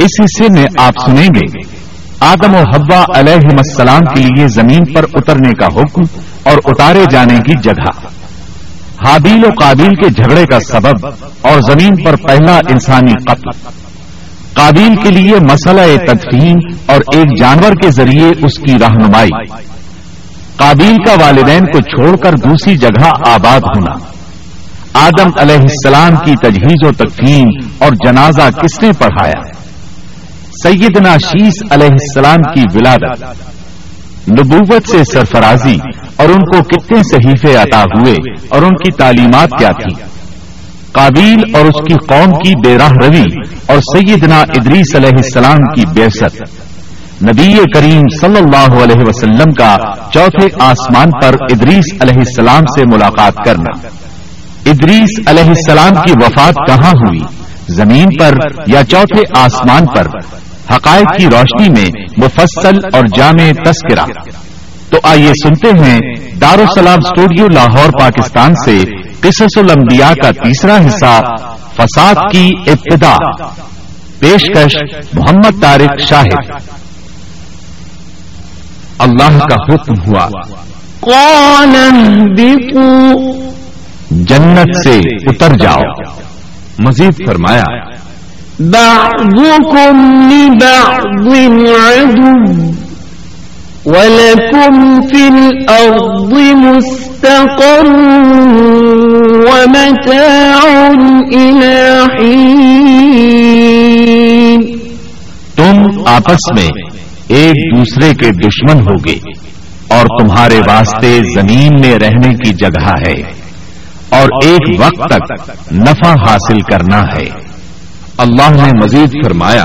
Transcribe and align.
اس 0.00 0.20
حصے 0.20 0.60
میں 0.60 0.66
آپ 0.78 0.94
سنیں 1.06 1.28
گے۔ 1.28 1.58
آدم 2.20 2.54
و 2.54 2.58
حوا 2.58 3.04
علیہ 3.14 3.48
السلام 3.58 4.00
کے 4.00 4.22
لیے 4.22 4.48
زمین 4.48 4.84
پر 4.84 5.04
اترنے 5.14 5.50
کا 5.50 5.66
حکم 5.66 6.02
اور 6.42 6.58
اتارے 6.64 7.04
جانے 7.10 7.38
کی 7.46 7.52
جگہ۔ 7.62 8.06
حابیل 9.08 9.44
و 9.44 9.48
قابیل 9.60 9.94
کے 9.94 10.08
جھگڑے 10.08 10.46
کا 10.46 10.60
سبب 10.60 11.06
اور 11.40 11.60
زمین 11.70 11.96
پر 11.96 12.16
پہلا 12.16 12.60
انسانی 12.68 13.12
قتل۔ 13.12 13.68
قابیل 14.52 14.96
کے 14.96 15.10
لیے 15.10 15.34
مسئلہ 15.40 16.12
تدفین 16.12 16.56
اور 16.86 17.00
ایک 17.14 17.38
جانور 17.38 17.72
کے 17.72 17.90
ذریعے 17.90 18.28
اس 18.46 18.58
کی 18.58 18.72
رہنمائی۔ 18.72 19.46
قابیل 20.56 20.96
کا 20.96 21.12
والدین 21.20 21.64
کو 21.64 21.80
چھوڑ 21.80 22.16
کر 22.16 22.32
دوسری 22.32 22.76
جگہ 22.76 23.10
آباد 23.28 23.60
ہونا۔ 23.60 24.10
آدم 24.94 25.30
علیہ 25.38 25.58
السلام 25.58 26.16
کی 26.16 26.34
تجہیز 26.36 26.88
و 26.88 26.92
تقفین 26.92 27.48
اور 27.78 27.90
جنازہ 28.06 28.50
کس 28.50 28.82
نے 28.82 28.90
پڑھایا؟ 28.98 29.49
سیدنا 30.62 31.16
شیس 31.18 31.54
علیہ 31.70 31.86
السلام 31.86 32.42
کی 32.54 32.62
ولادت، 32.74 33.22
نبوت 34.30 34.88
سے 34.88 35.04
سرفرازی 35.12 35.78
اور 36.16 36.28
ان 36.28 36.38
کو 36.38 36.62
کتنے 36.62 36.98
صحیفے 37.02 37.56
عطا 37.56 37.82
ہوئے 37.82 38.14
اور 38.48 38.62
ان 38.62 38.68
کی 38.68 38.92
تعلیمات 38.92 39.48
کیا 39.58 39.70
تھی 39.70 39.94
قابیل 40.92 41.56
اور 41.56 41.64
اس 41.64 41.88
کی 41.88 41.94
قوم 42.08 42.30
کی 42.32 42.54
بے 42.64 42.78
راہ 42.78 42.92
روی 43.02 43.24
اور 43.66 43.78
سیدنا 43.78 44.40
ادریس 44.40 44.96
علیہ 44.96 45.16
السلام 45.16 45.56
کی 45.56 45.84
بےست 45.86 46.42
نبی 47.22 47.54
کریم 47.74 48.02
صلی 48.20 48.38
اللہ 48.38 48.82
علیہ 48.82 49.08
وسلم 49.08 49.52
کا 49.52 49.76
چوتھے 50.12 50.48
آسمان 50.60 51.10
پر 51.22 51.34
ادریس 51.50 51.84
علیہ 52.00 52.18
السلام 52.18 52.62
سے 52.62 52.82
ملاقات 52.92 53.34
کرنا۔ 53.46 53.88
ادریس 54.66 55.10
علیہ 55.26 55.48
السلام 55.48 55.92
کی 56.02 56.12
وفات 56.22 56.54
کہاں 56.66 56.92
ہوئی؟ 56.92 57.20
زمین 57.68 58.06
پر 58.20 58.32
یا 58.66 58.84
چوتھے 58.84 59.22
آسمان 59.38 59.86
پر؟ 59.86 60.06
حقائق 60.74 61.18
کی 61.18 61.26
روشنی 61.26 61.68
میں 61.68 61.90
مفصل 62.16 62.78
اور 62.92 63.04
جامع 63.16 63.52
تذکرہ۔ 63.52 64.04
تو 64.90 64.98
آئیے 65.02 65.26
سنتے 65.26 65.84
ہیں 65.84 65.98
دارالسلام 66.40 66.98
اسٹوڈیو 67.04 67.46
لاہور 67.54 68.00
پاکستان 68.00 68.52
سے 68.64 68.82
قصص 69.20 69.56
الانبیاء 69.56 70.12
کا 70.22 70.30
تیسرا 70.30 70.76
حصہ 70.76 71.20
فساد 71.76 72.14
کی 72.32 72.50
ابتدا۔ 72.66 73.16
پیشکش 74.18 74.76
محمد 75.12 75.62
طارق 75.62 76.08
شاہد۔ 76.08 76.50
اللہ 78.98 79.38
کا 79.38 79.54
حکم 79.54 79.94
ہوا۔ 80.06 80.28
اهبطوا۔ 81.02 83.12
جنت 84.10 84.76
سے 84.84 84.98
اتر 84.98 85.56
جاؤ۔ 85.56 85.80
مزید 86.78 87.26
فرمایا۔ 87.26 87.64
بعضكم 88.60 90.28
لبعض 90.30 91.28
عدو، 91.68 92.70
ولكم 93.86 95.00
في 95.02 95.22
الأرض 95.28 96.32
مستقر 96.54 97.86
ومتاع 99.48 100.90
إلى 101.32 102.00
حين. 102.18 103.00
تم 105.56 105.82
آپس 106.06 106.52
میں 106.52 106.68
ایک 107.28 107.76
دوسرے 107.76 108.14
کے 108.14 108.30
دشمن 108.30 108.80
ہوگے 108.80 109.18
اور 109.88 110.06
تمہارے 110.20 110.58
واسطے 110.58 111.20
زمین 111.36 111.80
میں 111.80 111.98
رہنے 111.98 112.34
کی 112.34 112.52
جگہ 112.52 112.90
ہے 113.06 113.22
اور 114.08 114.28
ایک 114.44 114.80
وقت 114.80 115.14
تک 115.14 115.50
نفع 115.72 116.10
حاصل 116.10 116.60
کرنا 116.60 117.00
ہے۔ 117.00 117.50
اللہ 118.20 118.50
نے 118.50 118.84
مزید 118.84 119.10
فرمایا 119.24 119.64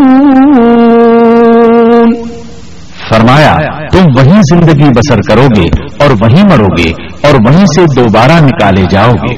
فرمایا 3.11 3.56
تم 3.93 4.05
وہیں 4.17 4.41
زندگی 4.53 4.88
بسر 4.88 5.21
کرو 5.28 5.47
گے 5.56 5.69
اور 5.99 6.11
وہیں 6.11 6.44
مرو 6.50 6.67
گے 6.78 6.91
اور 7.21 7.34
وہیں 7.34 7.67
سے 7.67 7.84
دوبارہ 7.97 8.41
نکالے 8.41 8.84
جاؤ 8.91 9.12
گے 9.12 9.34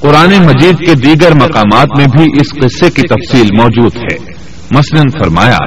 قرآن 0.00 0.34
مجید 0.46 0.86
کے 0.86 0.94
دیگر 0.94 1.34
مقامات 1.34 1.88
میں 1.98 2.06
بھی 2.06 2.24
اس 2.34 2.50
قصے 2.62 2.90
کی 2.90 3.02
تفصیل 3.02 3.46
موجود 3.58 3.96
ہے۔ 3.96 4.16
مثلاً 4.70 5.04
فرمایا 5.22 5.58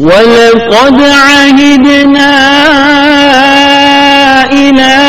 وَلَقَدْ 0.00 0.98
عَهِدْنَا 1.02 2.32
إِلَىٰ 4.52 5.00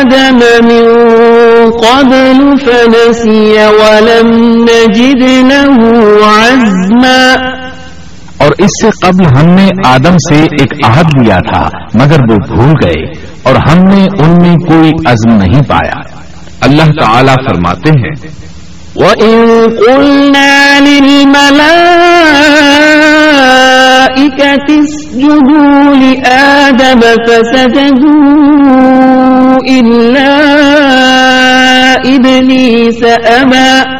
آدَمَ 0.00 0.40
مِن 0.64 0.84
قَبْلُ 1.70 2.38
فَنَسِيَ 2.64 3.66
وَلَمْ 3.66 4.28
نَجِدْ 4.62 5.22
لَهُ 5.22 5.78
عَزْمًا 6.24 7.22
اور 8.36 8.50
اس 8.58 8.70
سے 8.82 8.90
قبل 9.02 9.24
ہم 9.26 9.46
نے 9.46 9.68
آدم 9.84 10.16
سے 10.30 10.42
ایک 10.42 10.72
عہد 10.84 11.06
لیا 11.22 11.38
تھا، 11.38 11.68
مگر 11.94 12.18
وہ 12.30 12.36
بھول 12.48 12.72
گئے 12.84 13.02
اور 13.42 13.54
ہم 13.54 13.78
نے 13.78 14.06
ان 14.18 14.30
میں 14.42 14.56
کوئی 14.56 14.90
عزم 15.06 15.36
نہیں 15.36 15.62
پایا۔ 15.68 16.00
اللہ 16.60 17.02
تعالی 17.02 17.32
فرماتے 17.48 17.90
ہیں 17.90 18.40
وَإِن 19.00 19.70
قُلْنَا 19.80 20.80
لِلْمَلَائِكَةِ 20.80 21.60
اسْجُدُوا 24.80 25.94
لِآدَمَ 25.94 27.00
فَسَجَدُوا 27.26 28.30
إِلَّا 29.68 30.32
إِبْلِيسَ 32.14 33.02
أَبَى 33.40 33.99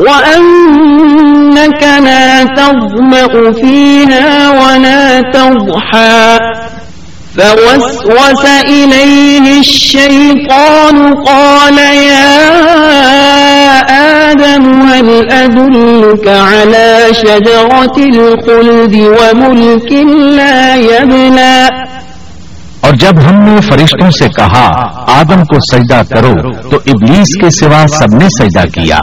وَأَنَّكَ 0.00 1.82
لَا 1.82 2.44
تَظْمَأُ 2.44 3.52
فِيهَا 3.52 4.50
وَلَا 4.50 5.20
تَضْحَى 5.20 6.38
فوسوس 7.36 8.44
إليه 8.64 9.60
الشيطان 9.60 11.14
قال 11.14 11.78
يا 11.78 12.40
آدم 14.30 14.82
هل 14.82 15.32
أدلك 15.32 16.28
على 16.28 17.06
شجرة 17.12 17.96
الخلد 17.98 18.94
وملك 18.94 19.92
لا 20.36 20.76
يبلى 20.76 21.89
اور 22.80 22.92
جب 22.92 23.12
ہم 23.28 23.34
نے 23.34 23.60
فرشتوں 23.60 24.10
سے 24.10 24.28
کہا، 24.28 24.70
آدم 25.20 25.40
کو 25.44 25.76
سجدہ 25.76 26.02
کرو، 26.14 26.52
تو 26.68 26.76
ابلیس 26.76 27.40
کے 27.40 27.50
سوا 27.50 27.86
سب 27.88 28.16
نے 28.16 28.26
سجدہ 28.40 28.80
کیا۔ 28.80 28.98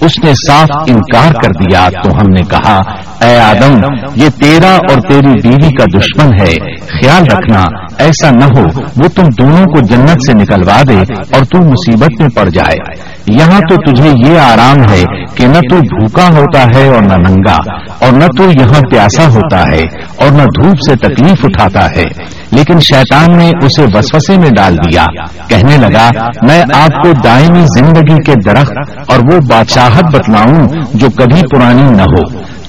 اس 0.00 0.24
نے 0.24 0.32
صاف 0.48 0.68
انکار 0.86 1.32
کر 1.32 1.48
دیا، 1.48 1.88
تو 2.04 2.10
ہم 2.10 2.26
نے 2.30 2.42
کہا، 2.42 2.82
اے 3.24 3.38
آدم، 3.38 3.78
یہ 4.14 4.28
تیرا 4.28 4.74
اور 4.74 5.00
تیری 5.00 5.48
بیوی 5.48 5.70
کا 5.70 5.98
دشمن 5.98 6.32
ہے۔ 6.40 6.76
خیال 6.76 7.22
رکھنا، 7.22 7.62
ایسا 7.98 8.30
نہ 8.30 8.44
ہو، 8.44 8.64
وہ 8.76 9.08
تم 9.08 9.22
دونوں 9.38 9.66
کو 9.66 9.80
جنت 9.80 10.18
سے 10.26 10.32
نکلوا 10.32 10.82
دے 10.88 11.14
اور 11.34 11.44
تو 11.44 11.58
مصیبت 11.58 12.20
میں 12.20 12.28
پڑ 12.28 12.48
جائے۔ 12.48 13.12
یہاں 13.26 13.60
تو 13.60 13.92
تجھے 13.92 14.10
یہ 14.26 14.38
آرام 14.38 14.92
ہے 14.92 15.04
کہ 15.34 15.46
نہ 15.46 15.58
تو 15.70 15.76
بھوکا 15.76 16.28
ہوتا 16.28 16.64
ہے 16.74 16.88
اور 16.88 17.02
نہ 17.02 17.28
ننگا، 17.28 17.58
اور 17.98 18.12
نہ 18.12 18.24
تو 18.36 18.44
یہاں 18.44 18.80
پیاسا 18.90 19.30
ہوتا 19.32 19.62
ہے 19.62 19.82
اور 20.16 20.30
نہ 20.30 20.42
دھوپ 20.42 20.76
سے 20.90 20.96
تکلیف 20.96 21.44
اٹھاتا 21.44 21.90
ہے۔ 21.90 22.04
لیکن 22.50 22.80
شیطان 22.80 23.38
نے 23.38 23.48
اسے 23.48 23.82
وسوسے 23.94 24.38
میں 24.38 24.50
ڈال 24.56 24.76
دیا۔ 24.76 25.04
کہنے 25.48 25.76
لگا، 25.76 26.10
میں 26.42 26.62
آپ 26.74 27.04
کو 27.04 27.12
دائمی 27.24 27.64
زندگی 27.78 28.16
کے 28.26 28.32
درخت 28.46 29.00
اور 29.08 29.18
وہ 29.18 29.38
بادشاہت 29.50 30.04
بتلاؤں 30.04 30.68
جو 30.94 31.10
کبھی 31.10 31.40
پرانی 31.50 31.82
نہ 31.82 32.02
ہو۔ 32.02 32.41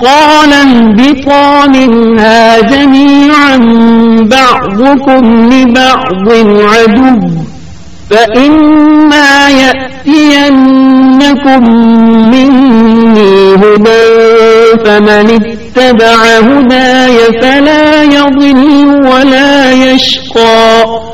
قال 0.00 0.52
اهبطا 0.52 1.66
منها 1.66 2.60
جميعا 2.60 3.56
بعضكم 4.22 5.50
لبعض 5.52 6.28
عدو، 6.72 7.28
فإما 8.10 9.48
يأتينكم 9.48 10.82
مني 12.30 13.54
هدى، 13.54 14.04
فمن 14.84 15.26
اتبع 15.40 16.20
هداي 16.48 17.16
فلا 17.40 18.02
يضل 18.02 18.60
ولا 19.06 19.72
يشقى. 19.72 21.07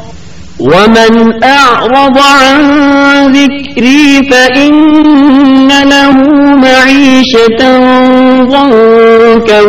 ومن 0.60 1.44
أعرض 1.44 2.18
عن 2.18 2.58
ذكري 3.32 4.30
فإن 4.30 5.68
له 5.68 6.14
معيشة 6.56 7.60
ضنكا 8.44 9.60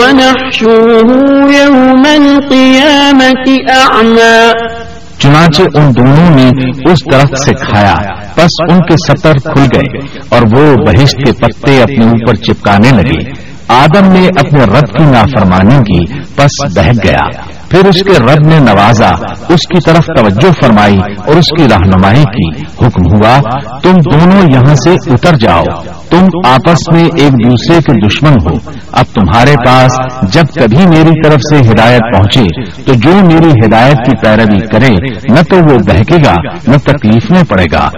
ونحشره 0.00 1.10
يوم 1.52 2.04
القيامة 2.06 3.46
أعمى 3.68 4.52
چنانچہ 5.18 5.62
ان 5.74 5.94
دونوں 5.96 6.30
نے 6.36 6.50
اس 6.92 6.98
درخت 7.12 7.38
سے 7.38 7.54
کھایا 7.54 7.94
بس 8.36 8.72
ان 8.72 8.78
کے 8.78 8.94
سطر 9.08 9.32
کھل 9.32 9.62
گئے 9.74 9.98
اور 10.28 10.42
وہ 10.42 10.76
بہشت 10.76 11.16
کے 11.26 11.32
پتے 11.32 11.82
اپنے 11.82 12.04
اوپر 12.04 12.34
چپکانے 12.34 12.90
لگے۔ 12.90 13.46
آدم 13.68 14.12
نے 14.12 14.28
اپنے 14.28 14.64
رب 14.64 14.98
کی 14.98 15.04
نافرمانی 15.04 15.76
کی، 15.76 16.20
پس 16.36 16.64
بہت 16.64 17.04
گیا۔ 17.04 17.55
پھر 17.70 17.86
اس 17.86 18.02
کے 18.02 18.18
رب 18.18 18.46
نے 18.46 18.58
نوازا، 18.58 19.10
اس 19.48 19.68
کی 19.68 19.80
طرف 19.86 20.06
توجہ 20.06 20.52
فرمائی 20.52 20.98
اور 21.26 21.36
اس 21.36 21.48
کی 21.58 21.64
رہنمائی 21.64 22.22
کی۔ 22.22 22.62
حکم 22.86 23.14
ہوا، 23.14 23.38
تم 23.82 23.92
دونوں 23.92 24.42
یہاں 24.52 24.74
سے 24.74 24.90
اتر 24.90 25.36
جاؤ، 25.36 25.64
تم 26.10 26.24
آپس 26.44 26.92
میں 26.92 27.04
ایک 27.16 27.32
دوسرے 27.32 27.78
کے 27.80 28.06
دشمن 28.06 28.32
ہو۔ 28.32 28.70
اب 28.92 29.04
تمہارے 29.14 29.54
پاس 29.66 29.92
جب 30.32 30.42
کبھی 30.54 30.86
میری 30.86 31.22
طرف 31.24 31.40
سے 31.50 31.70
ہدایت 31.70 32.00
پہنچے، 32.16 32.44
تو 32.84 32.94
جو 32.94 33.10
میری 33.10 33.50
ہدایت 33.50 33.96
کی 33.96 34.12
پیروی 34.24 34.58
کرے، 34.58 34.94
نہ 35.32 35.40
تو 35.50 35.56
وہ 35.56 35.78
بہکے 35.78 36.16
گا، 36.16 36.34
نہ 36.68 36.76
تکلیف 36.76 37.30
میں 37.30 37.42
پڑے 37.48 37.64
گا۔ 37.72 37.88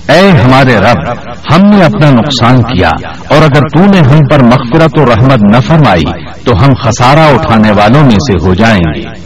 اے 0.08 0.30
ہمارے 0.30 0.76
رب، 0.76 1.12
ہم 1.54 1.62
نے 1.62 1.84
اپنا 1.84 2.10
نقصان 2.10 2.62
کیا، 2.62 2.90
اور 3.28 3.42
اگر 3.42 3.58
تو 3.60 3.84
نے 3.84 3.98
ہم 3.98 4.20
پر 4.30 4.42
مغفرت 4.42 4.98
و 4.98 5.04
رحمت 5.04 5.42
نہ 5.42 5.60
فرمائی، 5.60 6.04
تو 6.44 6.64
ہم 6.64 6.72
خسارہ 6.82 7.18
اٹھانے 7.18 7.70
والوں 7.70 8.04
میں 8.04 8.10
سے 8.10 8.46
ہو 8.46 8.54
جائیں 8.54 8.94
گے۔ 8.94 9.23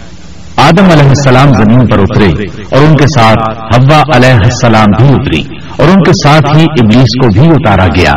آدم 0.59 0.85
علیہ 0.85 1.09
السلام 1.09 1.49
زمین 1.55 1.87
پر 1.87 1.99
اترے 1.99 2.27
اور 2.71 2.83
ان 2.83 2.97
کے 2.97 3.05
ساتھ 3.21 3.59
ہوا 3.61 4.03
علیہ 4.17 4.35
السلام 4.35 4.87
بھی 4.99 5.09
اتری 5.09 5.57
اور 5.77 5.89
ان 5.89 6.03
کے 6.03 6.11
ساتھ 6.11 6.57
ہی 6.57 6.63
ابلیس 6.63 7.03
کو 7.03 7.29
بھی 7.29 7.49
اتارا 7.49 7.87
گیا۔ 7.87 8.13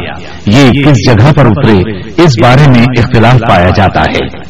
یہ 0.46 0.70
کس 0.84 0.98
جگہ 1.08 1.32
پر 1.34 1.46
اترے؟ 1.46 1.78
اس 2.24 2.32
بارے 2.44 2.70
میں 2.70 2.82
اختلاف 2.82 3.40
پایا 3.50 3.70
جاتا 3.76 4.02
ہے۔ 4.02 4.44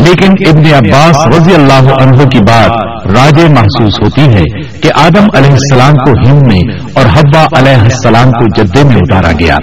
لیکن 0.00 0.48
ابن 0.48 0.74
عباس 0.74 1.26
رضی 1.26 1.54
اللہ 1.54 2.02
عنہ 2.02 2.16
کی 2.16 2.38
بات 2.38 2.70
راج 3.06 3.44
محسوس 3.44 3.94
ہوتی 4.02 4.34
ہے 4.34 4.62
کہ 4.80 4.90
آدم 4.94 5.26
علیہ 5.34 5.50
السلام 5.50 5.92
کو 5.92 6.10
ہند 6.10 6.46
میں 6.46 6.60
اور 6.94 7.04
حبا 7.06 7.44
علیہ 7.58 7.82
السلام 7.82 8.30
کو 8.30 8.62
جدے 8.62 8.84
میں 8.84 8.96
اتارا 8.96 9.32
گیا۔ 9.38 9.56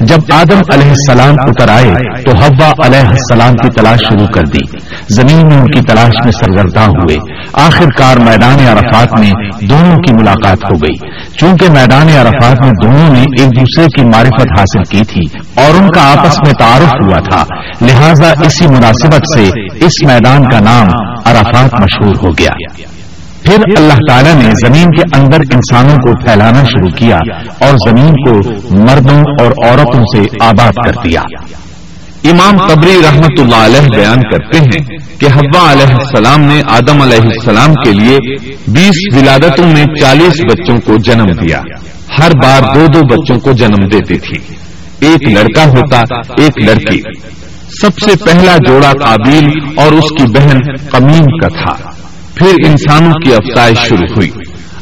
جب 0.00 0.18
آدم 0.32 0.60
علیہ 0.72 0.90
السلام 0.90 1.34
اتر 1.38 1.68
آئے 1.68 2.22
تو 2.22 2.30
حوا 2.30 2.86
علیہ 2.86 3.08
السلام 3.08 3.52
کی 3.52 3.68
تلاش 3.68 3.98
شروع 3.98 4.26
کر 4.26 4.42
دی۔ 4.42 4.78
زمین 5.08 5.46
میں 5.46 5.56
ان 5.56 5.66
کی 5.66 5.80
تلاش 5.80 6.24
میں 6.24 6.32
سرگرداں 6.32 6.86
ہوئے۔ 6.86 7.16
آخر 7.52 7.84
کار 7.98 8.16
میدان 8.16 8.66
عرفات 8.66 9.20
میں 9.20 9.30
دونوں 9.60 9.96
کی 9.96 10.14
ملاقات 10.14 10.58
ہو 10.64 10.76
گئی۔ 10.76 11.10
چونکہ 11.38 11.70
میدان 11.70 12.08
عرفات 12.08 12.60
میں 12.62 12.72
دونوں 12.82 13.12
نے 13.12 13.20
ایک 13.20 13.56
دوسرے 13.56 13.86
کی 13.86 14.04
معرفت 14.04 14.58
حاصل 14.58 14.82
کی 14.82 15.04
تھی 15.04 15.38
اور 15.54 15.82
ان 15.82 15.88
کا 15.88 16.12
آپس 16.12 16.36
میں 16.46 16.52
تعارف 16.58 16.92
ہوا 17.04 17.18
تھا۔ 17.30 17.44
لہذا 17.82 18.28
اسی 18.28 18.66
مناسبت 18.66 19.22
سے 19.34 19.73
اس 19.80 20.06
میدان 20.06 20.44
کا 20.44 20.60
نام 20.60 20.86
عرفات 21.24 21.74
مشہور 21.80 22.14
ہو 22.22 22.30
گیا۔ 22.38 22.50
پھر 23.42 23.56
اللہ 23.76 23.94
تعالیٰ 24.08 24.34
نے 24.34 24.50
زمین 24.66 24.90
کے 24.90 25.16
اندر 25.16 25.40
انسانوں 25.40 25.96
کو 25.96 26.26
پھیلانا 26.26 26.64
شروع 26.64 26.90
کیا 26.90 27.16
اور 27.60 27.90
زمین 27.90 28.10
کو 28.10 28.50
مردوں 28.70 29.18
اور 29.40 29.68
عورتوں 29.68 30.02
سے 30.16 30.20
آباد 30.40 30.72
کر 30.72 30.92
دیا۔ 31.04 31.22
امام 32.24 32.66
قبری 32.66 33.00
رحمت 33.04 33.40
اللہ 33.40 33.56
علیہ 33.56 33.96
بیان 33.96 34.20
کرتے 34.22 34.58
ہیں 34.58 34.98
کہ 35.20 35.26
حوا 35.26 35.72
علیہ 35.72 35.94
السلام 35.94 36.40
نے 36.40 36.62
آدم 36.66 37.02
علیہ 37.02 37.20
السلام 37.20 37.74
کے 37.74 37.92
لیے 37.92 38.18
بیس 38.68 39.16
ولادتوں 39.16 39.66
میں 39.66 39.84
چالیس 40.00 40.40
بچوں 40.52 40.78
کو 40.84 40.96
جنم 40.96 41.24
دیا۔ 41.24 41.62
ہر 42.18 42.30
بار 42.42 42.74
دو 42.74 42.86
دو 42.86 43.00
بچوں 43.00 43.40
کو 43.40 43.52
جنم 43.52 43.88
دیتی 43.88 44.14
تھی۔ 44.14 44.54
ایک 45.06 45.28
لڑکا 45.28 45.64
ہوتا، 45.64 46.00
ایک 46.38 46.58
لڑکی۔ 46.58 47.00
سب 47.70 47.90
سے 47.98 48.24
پہلا 48.24 48.56
جوڑا 48.56 48.92
قابیل 48.92 49.44
اور 49.76 49.92
اس 49.92 50.04
کی 50.04 50.32
بہن 50.32 50.58
قمیم 50.90 51.24
کا 51.24 51.48
تھا۔ 51.48 51.90
پھر 52.34 52.52
انسانوں 52.66 53.12
کی 53.12 53.34
افزائش 53.34 53.78
شروع 53.78 54.14
ہوئی۔ 54.16 54.30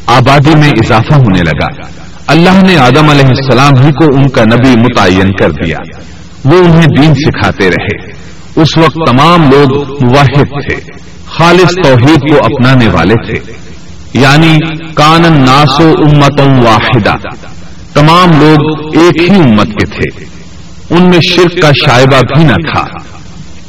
آبادی 0.06 0.58
میں 0.58 0.68
اضافہ 0.68 1.14
ہونے 1.14 1.40
لگا۔ 1.40 1.80
اللہ 2.26 2.64
نے 2.66 2.76
آدم 2.76 3.08
علیہ 3.10 3.26
السلام 3.26 3.72
ہی 3.86 3.92
کو 3.92 4.16
ان 4.16 4.28
کا 4.28 4.44
نبی 4.44 4.80
متعین 4.80 5.32
کر 5.36 5.50
دیا۔ 5.50 5.76
وہ 6.44 6.58
انہیں 6.58 7.02
دین 7.02 7.14
سکھاتے 7.14 7.68
رہے۔ 7.68 8.22
اس 8.56 8.78
وقت 8.78 8.98
تمام 9.10 9.50
لوگ 9.50 9.78
واحد 10.16 10.44
تھے۔ 10.44 10.76
خالص 11.26 11.70
توحید 11.84 12.20
کو 12.30 12.36
اپنانے 12.36 12.88
والے 12.88 13.14
تھے۔ 13.14 13.52
یعنی 14.14 14.58
کانن 14.94 15.44
ناسو 15.44 15.88
امتوں 15.88 16.62
واحدہ۔ 16.62 17.14
تمام 17.94 18.28
لوگ 18.40 18.86
ایک 18.96 19.30
ہی 19.30 19.36
امت 19.36 19.66
کے 19.66 19.86
تھے۔ 19.86 20.41
ان 20.90 21.02
میں 21.02 21.20
شرک 21.20 21.62
کا 21.62 21.70
شائبہ 21.84 22.20
بھی 22.20 22.44
نہ 22.44 22.74
تھا۔ 22.74 22.84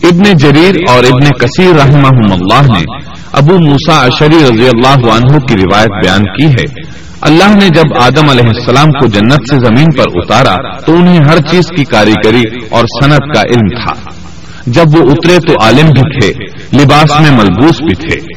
ابن 0.03 0.37
جریر 0.37 0.75
اور 0.89 1.03
ابن 1.03 1.29
کثیر 1.39 1.75
رحمہ 1.75 2.33
اللہ 2.33 2.77
نے 2.77 2.83
ابو 3.31 3.59
موسا 3.59 4.05
اشری 4.05 4.37
رضی 4.43 4.67
اللہ 4.67 5.11
عنہ 5.11 5.37
کی 5.37 5.55
روایت 5.55 6.05
بیان 6.05 6.21
کی 6.21 6.45
ہے۔ 6.45 6.93
اللہ 7.21 7.55
نے 7.55 7.69
جب 7.69 7.97
آدم 7.99 8.29
علیہ 8.29 8.49
السلام 8.55 8.91
کو 8.91 9.05
جنت 9.07 9.39
سے 9.49 9.55
زمین 9.55 9.85
پر 9.97 10.03
اتارا 10.15 10.79
تو 10.79 10.95
انہیں 10.95 11.19
ہر 11.19 11.37
چیز 11.37 11.65
کی 11.77 11.85
کاریگری 11.85 12.43
اور 12.69 12.85
صنعت 13.03 13.35
کا 13.35 13.41
علم 13.41 13.83
تھا۔ 13.83 14.09
جب 14.67 14.83
وہ 14.93 15.11
اترے 15.11 15.37
تو 15.47 15.63
عالم 15.63 15.89
بھی 15.89 16.19
تھے، 16.19 16.45
لباس 16.77 17.19
میں 17.19 17.31
ملبوس 17.31 17.81
بھی 17.81 18.09
تھے، 18.09 18.27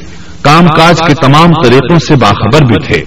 کام 0.41 0.67
کاج 0.67 0.99
کے 1.07 1.13
تمام 1.13 1.63
طریقوں 1.63 1.99
سے 1.99 2.15
باخبر 2.15 2.61
بھی 2.65 2.87
تھے۔ 2.87 3.03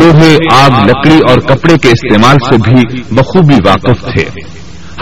لوہے، 0.00 0.36
آگ، 0.52 0.86
لکڑی 0.86 1.18
اور 1.28 1.38
کپڑے 1.38 1.74
کے 1.78 1.88
استعمال 1.88 2.36
سے 2.50 2.70
بھی 2.70 3.02
بخوبی 3.10 3.54
واقف 3.64 4.00
تھے۔ 4.00 4.24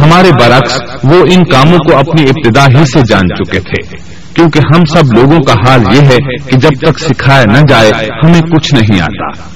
ہمارے 0.03 0.31
برعکس، 0.41 0.81
وہ 1.05 1.25
ان 1.33 1.45
کاموں 1.45 1.79
کو 1.79 1.99
اپنی 1.99 2.23
ابتدا 2.23 2.79
ہی 2.79 2.85
سے 2.85 3.01
جان 3.09 3.23
چکے 3.29 3.61
تھے۔ 3.61 3.97
کیونکہ 4.35 4.61
ہم 4.75 4.85
سب 4.85 5.13
لوگوں 5.13 5.39
کا 5.39 5.53
حال 5.53 5.83
یہ 5.93 6.01
ہے 6.01 6.17
کہ 6.51 6.57
جب 6.57 6.71
تک 6.83 6.99
سکھایا 6.99 7.45
نہ 7.45 7.59
جائے، 7.69 7.91
ہمیں 8.25 8.41
کچھ 8.41 8.75
نہیں 8.75 9.01
آتا۔ 9.01 9.55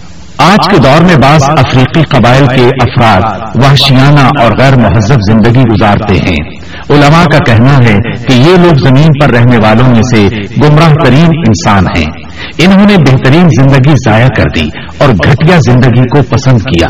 آج 0.52 0.68
کے 0.68 0.76
دور 0.78 1.04
میں 1.04 1.16
بعض 1.16 1.42
افریقی 1.48 2.02
قبائل 2.02 2.46
کے 2.46 2.66
افراد 2.66 3.22
وحشیانہ 3.54 4.42
اور 4.42 4.52
غیر 4.58 4.76
مہذب 4.76 5.16
زندگی 5.32 5.60
گزارتے 5.60 6.14
ہیں۔ 6.14 6.50
علماء 6.90 7.24
کا 7.24 7.38
کہنا 7.38 7.76
ہے 7.76 7.96
کہ 8.28 8.32
یہ 8.32 8.56
لوگ 8.56 8.74
زمین 8.74 9.08
پر 9.20 9.30
رہنے 9.30 9.56
والوں 9.56 9.88
میں 9.88 10.02
سے 10.02 10.36
گمراہ 10.62 10.92
ترین 11.04 11.26
انسان 11.26 11.84
ہیں۔ 11.96 12.27
انہوں 12.58 12.86
نے 12.86 12.96
بہترین 12.96 13.48
زندگی 13.60 13.92
ضائع 14.06 14.26
کر 14.36 14.44
دی 14.56 14.68
اور 14.98 15.08
گھٹیا 15.08 15.56
زندگی 15.66 16.02
کو 16.02 16.22
پسند 16.22 16.58
کیا۔ 16.58 16.86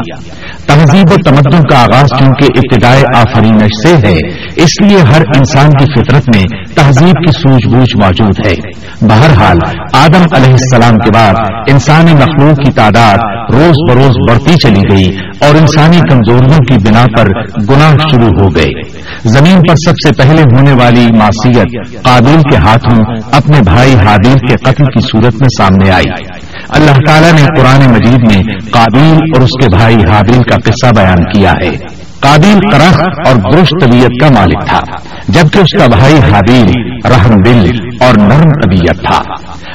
تہذیب 0.66 1.12
و 1.12 1.16
تمدن 1.24 1.62
کا 1.62 1.82
آغاز 1.82 2.08
کیونکہ 2.18 2.46
ابتدائے 2.56 3.02
آفرینش 3.16 3.88
سے 3.88 4.06
ہے، 4.06 4.16
اس 4.56 4.82
لیے 4.82 4.98
ہر 4.98 5.22
انسان 5.36 5.70
کی 5.70 5.84
فطرت 5.84 6.36
میں 6.36 6.44
تہذیب 6.74 7.14
کی 7.26 7.32
سوجھ 7.32 7.66
بوجھ 7.66 8.04
موجود 8.04 8.46
ہے۔ 8.46 8.52
بہرحال، 9.00 9.58
آدم 9.92 10.22
علیہ 10.34 10.52
السلام 10.52 10.96
کے 10.96 11.10
بعد 11.14 11.34
انسانی 11.70 12.14
مخلوق 12.14 12.64
کی 12.64 12.72
تعداد 12.72 13.18
روز 13.54 13.90
بروز 13.90 14.16
بڑھتی 14.30 14.54
چلی 14.54 14.82
گئی 14.92 15.16
اور 15.40 15.54
انسانی 15.54 15.98
کمزوریوں 16.10 16.58
کی 16.58 16.74
بنا 16.88 17.04
پر 17.16 17.26
گناہ 17.70 17.92
شروع 18.10 18.28
ہو 18.28 18.48
گئے۔ 18.54 18.82
زمین 19.24 19.60
پر 19.60 19.74
سب 19.86 19.92
سے 20.06 20.22
پہلے 20.22 20.42
ہونے 20.42 20.72
والی 20.72 21.06
معصیت 21.06 21.94
قابل 22.02 22.40
کے 22.50 22.56
ہاتھوں 22.56 23.04
اپنے 23.32 23.60
بھائی 23.60 23.94
حادیل 23.94 24.34
کے 24.34 24.56
قتل 24.56 24.84
کی 24.84 25.00
صورت 25.12 25.34
میں 25.34 25.48
سامنے 25.58 25.90
آئی۔ 25.90 26.24
اللہ 26.68 27.06
تعالیٰ 27.06 27.32
نے 27.32 27.60
قرآن 27.60 27.90
مجید 27.90 28.36
میں 28.36 28.42
قابیل 28.70 29.16
اور 29.34 29.40
اس 29.40 29.50
کے 29.60 29.76
بھائی 29.76 29.96
حابیل 29.96 30.42
کا 30.42 30.56
قصہ 30.64 30.92
بیان 30.96 31.24
کیا 31.24 31.52
ہے۔ 31.52 31.76
قابیل 32.20 32.58
کرخ 32.72 33.00
اور 33.26 33.36
درست 33.52 33.74
طبیعت 33.80 34.10
کا 34.20 34.28
مالک 34.28 34.66
تھا، 34.66 34.80
جبکہ 35.28 35.58
اس 35.58 35.78
کا 35.78 35.86
بھائی 35.86 36.14
حابیل 36.14 36.70
رحم 37.04 37.34
دل 37.40 37.68
اور 38.00 38.14
نرم 38.18 38.50
طبیعت 38.62 38.96
تھا۔ 39.06 39.18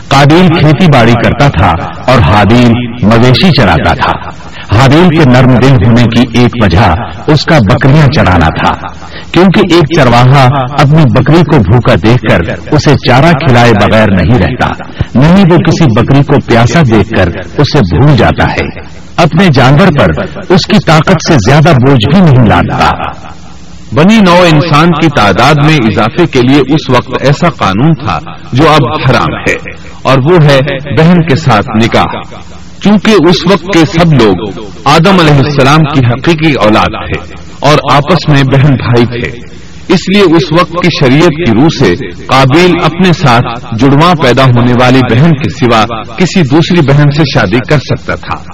قابیل 0.08 0.48
کھیتی 0.60 0.88
باڑی 0.94 1.14
کرتا 1.24 1.48
تھا 1.48 1.72
اور 2.12 2.22
حابیل 2.22 2.72
مویشی 3.04 3.52
چراتا 3.52 3.94
تھا۔ 3.94 4.12
حابیل 4.80 5.10
کے 5.10 5.30
نرم 5.30 5.56
دل 5.56 5.74
ہونے 5.86 6.04
کی 6.04 6.40
ایک 6.40 6.52
وجہ 6.64 6.92
اس 7.28 7.46
کا 7.46 7.58
بکریاں 7.70 8.08
چرانا 8.08 8.48
تھا، 8.48 8.88
کیونکہ 9.32 9.74
ایک 9.74 10.00
چرواہا 10.00 10.48
اپنی 10.82 11.04
بکری 11.06 11.42
کو 11.42 11.60
بھوکا 11.60 11.96
دیکھ 12.04 12.22
کر 12.30 12.74
اسے 12.76 12.96
چارہ 13.08 13.32
کھلائے 13.32 13.72
بغیر 13.72 14.08
نہیں 14.12 14.38
رہتا، 14.40 14.68
نہیں 15.16 15.46
وہ 15.52 15.58
کسی 15.58 16.02
بکری 16.02 16.24
کو 16.24 16.36
پیاسا 16.48 16.82
دیکھ 16.92 17.10
کر 17.10 17.28
اسے 17.58 17.80
بھول 17.80 18.18
جاتا 18.18 18.52
ہے۔ 18.52 18.94
اپنے 19.18 19.48
جانور 19.54 19.88
پر 20.00 20.24
اس 20.50 20.66
کی 20.68 20.78
طاقت 20.86 21.32
سے 21.32 21.34
زیادہ 21.34 21.70
بوجھ 21.70 22.16
بھی 22.16 22.32
نہیں 22.32 22.46
لاتا۔ 22.50 22.90
بنی 23.94 24.22
نو 24.22 24.44
انسان 24.54 24.88
کی 24.88 25.08
تعداد 25.08 25.54
میں 25.66 25.76
اضافے 25.76 26.28
کے 26.28 26.42
لیے 26.42 26.60
اس 26.60 26.90
وقت 26.90 27.22
ایسا 27.22 27.50
قانون 27.50 28.06
تھا 28.06 28.20
جو 28.54 28.70
اب 28.70 29.10
حرام 29.10 29.34
ہے 29.50 29.56
اور 30.02 30.18
وہ 30.18 30.38
ہے 30.44 30.60
بہن 30.98 31.20
کے 31.20 31.36
ساتھ 31.36 31.84
نکاح۔ 31.84 32.40
چونکہ 32.82 33.12
اس 33.30 33.36
وقت 33.52 33.66
کے 33.74 34.00
سب 34.00 34.14
لوگ 34.14 34.66
آدم 34.86 35.20
علیہ 35.20 35.46
السلام 35.46 35.80
کی 35.80 36.00
حقیقی 36.06 36.54
اولاد 36.54 37.06
تھے 37.14 37.34
اور 37.60 37.78
آپس 37.92 38.30
میں 38.30 38.44
بہن 38.44 38.72
بھائی 38.72 39.22
تھے۔ 39.22 39.54
اس 39.88 40.00
لیے 40.14 40.22
اس 40.22 40.44
وقت 40.60 40.72
کی 40.72 40.90
شریعت 41.00 41.30
کی 41.30 41.52
روح 41.52 41.68
سے 41.80 41.94
قابل 42.26 42.72
اپنے 42.84 43.14
ساتھ 43.14 43.76
جڑواں 43.76 44.14
پیدا 44.24 44.44
ہونے 44.44 44.74
والی 44.82 45.00
بہن 45.12 45.30
کے 45.30 45.50
سوا 45.50 45.86
کسی 46.16 46.42
دوسری 46.42 46.82
بہن 46.82 47.12
سے 47.12 47.24
شادی 47.34 47.58
کر 47.70 47.78
سکتا 47.78 48.16
تھا۔ 48.16 48.53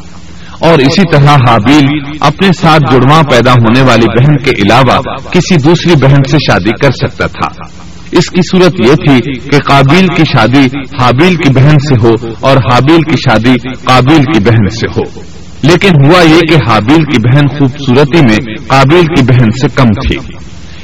اور 0.59 0.79
اسی 0.79 1.01
طرح 1.11 1.35
حابیل 1.49 1.87
اپنے 2.19 2.49
ساتھ 2.61 2.93
جڑواں 2.93 3.23
پیدا 3.23 3.51
ہونے 3.51 3.81
والی 3.81 4.05
بہن 4.05 4.37
کے 4.37 4.51
علاوہ 4.51 5.01
کسی 5.31 5.55
دوسری 5.55 5.95
بہن 5.95 6.29
سے 6.29 6.37
شادی 6.37 6.71
کر 6.81 6.91
سکتا 6.91 7.27
تھا۔ 7.27 7.63
اس 8.11 8.29
کی 8.29 8.41
صورت 8.51 8.89
یہ 8.89 8.93
تھی 8.93 9.39
کہ 9.39 9.57
قابل 9.57 10.07
کی 10.15 10.23
شادی 10.37 10.65
حابیل 11.01 11.35
کی 11.35 11.49
بہن 11.53 11.69
سے 11.69 11.95
ہو 12.03 12.11
اور 12.39 12.57
حابیل 12.57 13.01
کی 13.01 13.15
شادی 13.15 13.55
قابل 13.83 14.23
کی 14.23 14.39
بہن 14.43 14.69
سے 14.69 14.87
ہو۔ 14.97 15.21
لیکن 15.63 16.05
ہوا 16.05 16.21
یہ 16.21 16.39
کہ 16.39 16.69
حابیل 16.69 17.03
کی 17.03 17.17
بہن 17.21 17.59
خوبصورتی 17.59 18.21
میں 18.21 18.55
قابل 18.67 19.01
کی 19.01 19.23
بہن 19.23 19.51
سے 19.61 19.67
کم 19.75 19.85
تھی۔ 19.85 20.17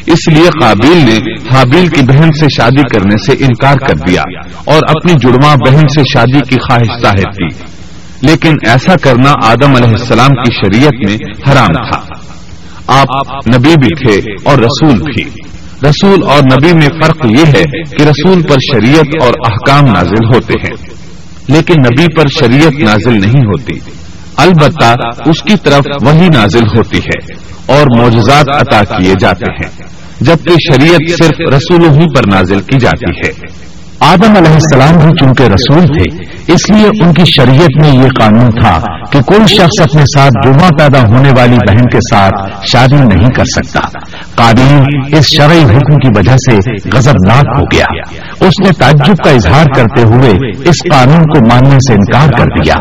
اس 0.05 0.27
لیے 0.27 0.49
قابل 0.61 0.97
نے 0.97 1.17
حابیل 1.53 1.87
کی 1.87 2.01
بہن 2.01 2.31
سے 2.31 2.45
شادی 2.57 2.81
کرنے 2.81 3.17
سے 3.17 3.43
انکار 3.43 3.75
کر 3.87 3.95
دیا 4.07 4.21
اور 4.65 4.79
اپنی 4.87 5.13
جڑواں 5.21 5.55
بہن 5.55 5.87
سے 5.87 6.01
شادی 6.13 6.39
کی 6.49 6.55
خواہش 6.55 7.01
ظاہر 7.01 7.31
کی۔ 7.31 7.75
لیکن 8.21 8.53
ایسا 8.67 8.95
کرنا 9.01 9.33
آدم 9.43 9.75
علیہ 9.75 9.89
السلام 9.89 10.29
کی 10.29 10.53
شریعت 10.53 10.93
میں 10.93 11.17
حرام 11.51 11.91
تھا۔ 11.91 12.01
آپ 12.87 13.35
نبی 13.55 13.73
بھی 13.81 14.07
تھے 14.07 14.31
اور 14.43 14.57
رسول 14.57 14.99
بھی۔ 14.99 15.23
رسول 15.89 16.23
اور 16.23 16.39
نبی 16.39 16.73
میں 16.73 16.89
فرق 17.03 17.25
یہ 17.25 17.45
ہے 17.45 17.63
کہ 17.83 18.03
رسول 18.03 18.41
پر 18.41 18.55
شریعت 18.73 19.23
اور 19.23 19.33
احکام 19.51 19.85
نازل 19.85 20.35
ہوتے 20.35 20.53
ہیں۔ 20.53 20.95
لیکن 21.47 21.73
نبی 21.73 22.15
پر 22.15 22.27
شریعت 22.39 22.79
نازل 22.79 23.13
نہیں 23.13 23.45
ہوتی۔ 23.45 23.73
البتہ 24.37 24.95
اس 25.29 25.41
کی 25.41 25.53
طرف 25.63 25.83
وہی 26.01 26.27
نازل 26.33 26.63
ہوتی 26.77 26.97
ہے 26.97 27.33
اور 27.65 27.99
معجزات 27.99 28.45
عطا 28.49 28.97
کیے 28.97 29.13
جاتے 29.19 29.51
ہیں۔ 29.51 29.87
جبکہ 30.21 30.73
شریعت 30.73 31.23
صرف 31.23 31.53
رسولوں 31.53 31.93
ہی 31.93 32.05
پر 32.15 32.21
نازل 32.33 32.59
کی 32.59 32.79
جاتی 32.79 33.27
ہے۔ 33.27 33.65
آدم 33.99 34.37
علیہ 34.37 34.51
السلام 34.51 34.95
بھی 34.95 35.11
چونکہ 35.19 35.43
رسول 35.43 35.83
تھے، 35.83 36.23
اس 36.53 36.69
لیے 36.69 37.03
ان 37.03 37.13
کی 37.13 37.23
شریعت 37.25 37.79
میں 37.79 38.03
یہ 38.03 38.07
قانون 38.19 38.49
تھا 38.49 38.79
کہ 39.11 39.21
کوئی 39.21 39.47
شخص 39.47 39.81
اپنے 39.81 40.01
ساتھ 40.01 40.47
جمعہ 40.47 40.69
پیدا 40.77 40.99
ہونے 40.99 41.31
والی 41.37 41.55
بہن 41.55 41.85
کے 41.91 41.97
ساتھ 41.97 42.65
شادی 42.71 42.95
نہیں 42.95 43.29
کر 43.29 43.43
سکتا۔ 43.45 43.79
قابل 44.35 44.83
اس 45.17 45.25
شرعی 45.25 45.63
حکم 45.63 45.95
کی 45.97 46.09
وجہ 46.15 46.35
سے 46.35 46.71
غزب 46.93 47.13
ناک 47.27 47.45
ہو 47.57 47.63
گیا۔ 47.63 47.85
اس 48.39 48.53
نے 48.65 48.69
تعجب 48.79 49.15
کا 49.23 49.29
اظہار 49.29 49.65
کرتے 49.75 50.01
ہوئے 50.01 50.31
اس 50.69 50.75
قانون 50.91 51.23
کو 51.23 51.45
ماننے 51.45 51.75
سے 51.75 51.93
انکار 51.93 52.27
کر 52.37 52.45
دیا۔ 52.45 52.75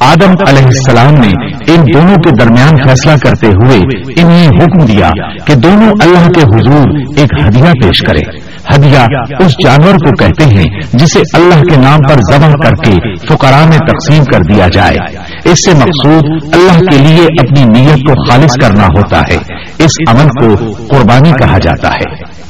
آدم 0.00 0.30
علیہ 0.48 0.66
السلام 0.66 1.12
نے 1.14 1.32
ان 1.72 1.84
دونوں 1.94 2.14
کے 2.14 2.30
درمیان 2.40 2.88
فیصلہ 2.88 3.12
کرتے 3.24 3.46
ہوئے 3.46 3.78
انہیں 4.22 4.48
حکم 4.48 4.84
دیا 4.84 5.10
کہ 5.44 5.54
دونوں 5.54 5.92
اللہ 6.00 6.28
کے 6.28 6.40
حضور 6.40 6.88
ایک 7.16 7.46
ہدیہ 7.46 7.72
پیش 7.82 8.00
کرے 8.00 8.53
ہدیہ 8.74 8.98
اس 9.44 9.52
جانور 9.64 9.92
کو 9.92 10.24
کہتے 10.24 10.44
ہیں 10.44 10.64
جسے 10.92 11.20
اللہ 11.34 11.60
کے 11.60 11.76
نام 11.76 11.98
پر 12.08 12.14
ذبح 12.32 12.48
کر 12.48 12.70
کے 12.70 13.16
فقراء 13.18 13.64
میں 13.64 13.78
تقسیم 13.78 14.24
کر 14.24 14.54
دیا 14.54 14.68
جائے۔ 14.72 15.16
اس 15.44 15.58
سے 15.66 15.74
مقصود 15.74 16.54
اللہ 16.54 16.80
کے 16.80 16.98
لیے 16.98 17.24
اپنی 17.24 17.80
نیت 17.80 17.96
کو 17.96 18.30
خالص 18.30 18.52
کرنا 18.62 18.86
ہوتا 18.86 19.18
ہے۔ 19.18 19.36
اس 19.78 19.90
عمل 20.08 20.28
کو 20.28 20.72
قربانی 20.72 21.30
کہا 21.32 21.58
جاتا 21.58 21.88
ہے۔ 21.88 22.44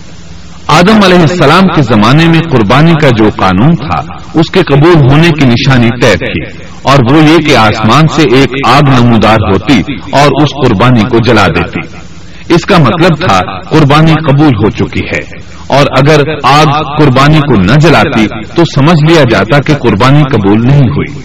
آدم 0.66 1.00
علیہ 1.04 1.20
السلام 1.20 1.62
کے 1.76 1.82
زمانے 1.82 2.26
میں 2.26 2.40
قربانی 2.50 2.92
کا 3.02 3.08
جو 3.18 3.28
قانون 3.36 3.74
تھا، 3.74 4.00
اس 4.34 4.50
کے 4.50 4.60
قبول 4.60 5.10
ہونے 5.10 5.28
کی 5.28 5.46
نشانی 5.46 5.88
طے 6.02 6.16
تھی۔ 6.16 6.64
اور 6.82 7.12
وہ 7.12 7.24
یہ 7.24 7.46
کہ 7.46 7.56
آسمان 7.56 8.02
سے 8.08 8.22
ایک 8.22 8.50
آگ 8.68 9.02
نمودار 9.02 9.36
ہوتی 9.52 9.80
اور 10.12 10.42
اس 10.42 10.68
قربانی 10.68 11.02
کو 11.02 11.18
جلا 11.18 11.46
دیتی۔ 11.46 12.13
اس 12.48 12.66
کا 12.66 12.78
مطلب 12.78 13.28
تھا 13.28 13.40
قربانی 13.60 14.12
قبول 14.12 14.48
ہو 14.48 14.70
چکی 14.70 15.06
ہے۔ 15.06 15.40
اور 15.66 15.86
اگر 15.98 16.20
آگ 16.42 16.82
قربانی 16.98 17.38
کو 17.38 17.60
نہ 17.60 17.72
جلاتی 17.72 18.26
تو 18.56 18.62
سمجھ 18.64 19.12
لیا 19.12 19.22
جاتا 19.30 19.58
کہ 19.58 19.74
قربانی 19.74 20.22
قبول 20.22 20.60
نہیں 20.62 20.80
ہوئی۔ 20.80 21.20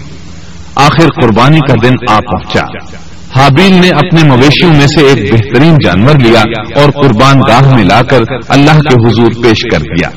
آخر 0.74 1.06
قربانی 1.22 1.58
کا 1.68 1.74
دن 1.82 1.94
آ 2.08 2.18
پہنچا۔ 2.18 2.60
حابیل 3.40 3.72
نے 3.72 3.88
اپنے 3.88 4.24
مویشیوں 4.24 4.74
میں 4.74 4.86
سے 4.86 5.06
ایک 5.06 5.32
بہترین 5.32 5.76
جانور 5.84 6.16
لیا 6.20 6.40
اور 6.80 6.90
قربان 6.90 7.40
گاہ 7.48 7.74
میں 7.74 7.84
لا 7.84 8.02
کر 8.02 8.20
اللہ 8.48 8.70
کے 8.70 9.08
حضور 9.08 9.44
پیش 9.44 9.62
کر 9.72 9.78
دیا۔ 9.78 10.08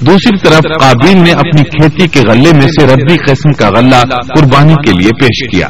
دوسری 0.00 0.38
طرف 0.38 0.80
قابیل 0.80 1.16
نے 1.16 1.32
اپنی 1.32 1.62
کھیتی 1.62 2.08
کے 2.08 2.20
غلے 2.20 2.50
میں 2.52 2.66
سے 2.66 2.86
ردی 2.86 3.16
قسم 3.16 3.52
کا 3.52 3.68
غلہ 3.68 4.00
قربانی 4.36 4.74
کے 4.74 4.92
لیے 4.92 5.10
پیش 5.20 5.50
کیا۔ 5.50 5.68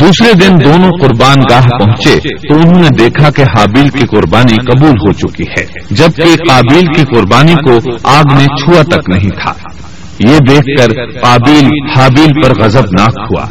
دوسرے 0.00 0.32
دن 0.32 0.56
دونوں 0.64 0.90
قربان 1.00 1.36
گاہ 1.50 1.66
پہنچے 1.78 2.18
تو 2.48 2.54
انہوں 2.54 2.82
نے 2.82 2.88
دیکھا 2.98 3.30
کہ 3.30 3.42
حابیل 3.42 3.88
کی 3.88 4.06
قربانی 4.06 4.54
قبول 4.54 4.90
ہو 4.90 5.12
چکی 5.12 5.44
ہے، 5.44 5.66
جبکہ 5.90 6.22
قابیل 6.22 6.92
کی 6.92 7.02
قربانی 7.14 7.54
کو 7.54 7.78
آگ 8.04 8.22
میں 8.36 8.46
چھوا 8.46 8.82
تک 8.82 9.10
نہیں 9.10 9.30
تھا۔ 9.30 9.52
یہ 10.28 10.38
دیکھ 10.38 10.80
کر 10.80 11.20
قابیل 11.20 11.68
حابیل 11.96 12.32
پر 12.42 12.62
غزب 12.62 12.84
ناک 12.98 13.14
ہوا۔ 13.18 13.46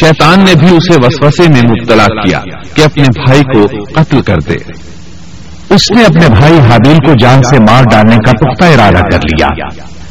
شیطان 0.00 0.38
نے 0.38 0.54
بھی 0.58 0.76
اسے 0.76 0.98
وسوسے 1.02 1.52
میں 1.52 1.62
مبتلا 1.70 2.06
کیا 2.06 2.38
کہ 2.74 2.82
اپنے 2.82 3.02
بھائی 3.02 3.42
کو 3.42 3.66
قتل 3.94 4.20
کر 4.20 4.36
دے۔ 4.36 4.56
اس 5.70 5.90
نے 5.96 6.04
اپنے 6.04 6.28
بھائی 6.28 6.58
حابیل 6.58 6.96
کو 6.96 7.12
جان 7.20 7.42
سے 7.42 7.56
مار 7.58 7.82
ڈالنے 7.90 8.16
کا 8.16 8.32
پختہ 8.32 8.64
ارادہ 8.64 9.02
کر 9.02 9.18
لیا۔ 9.18 9.46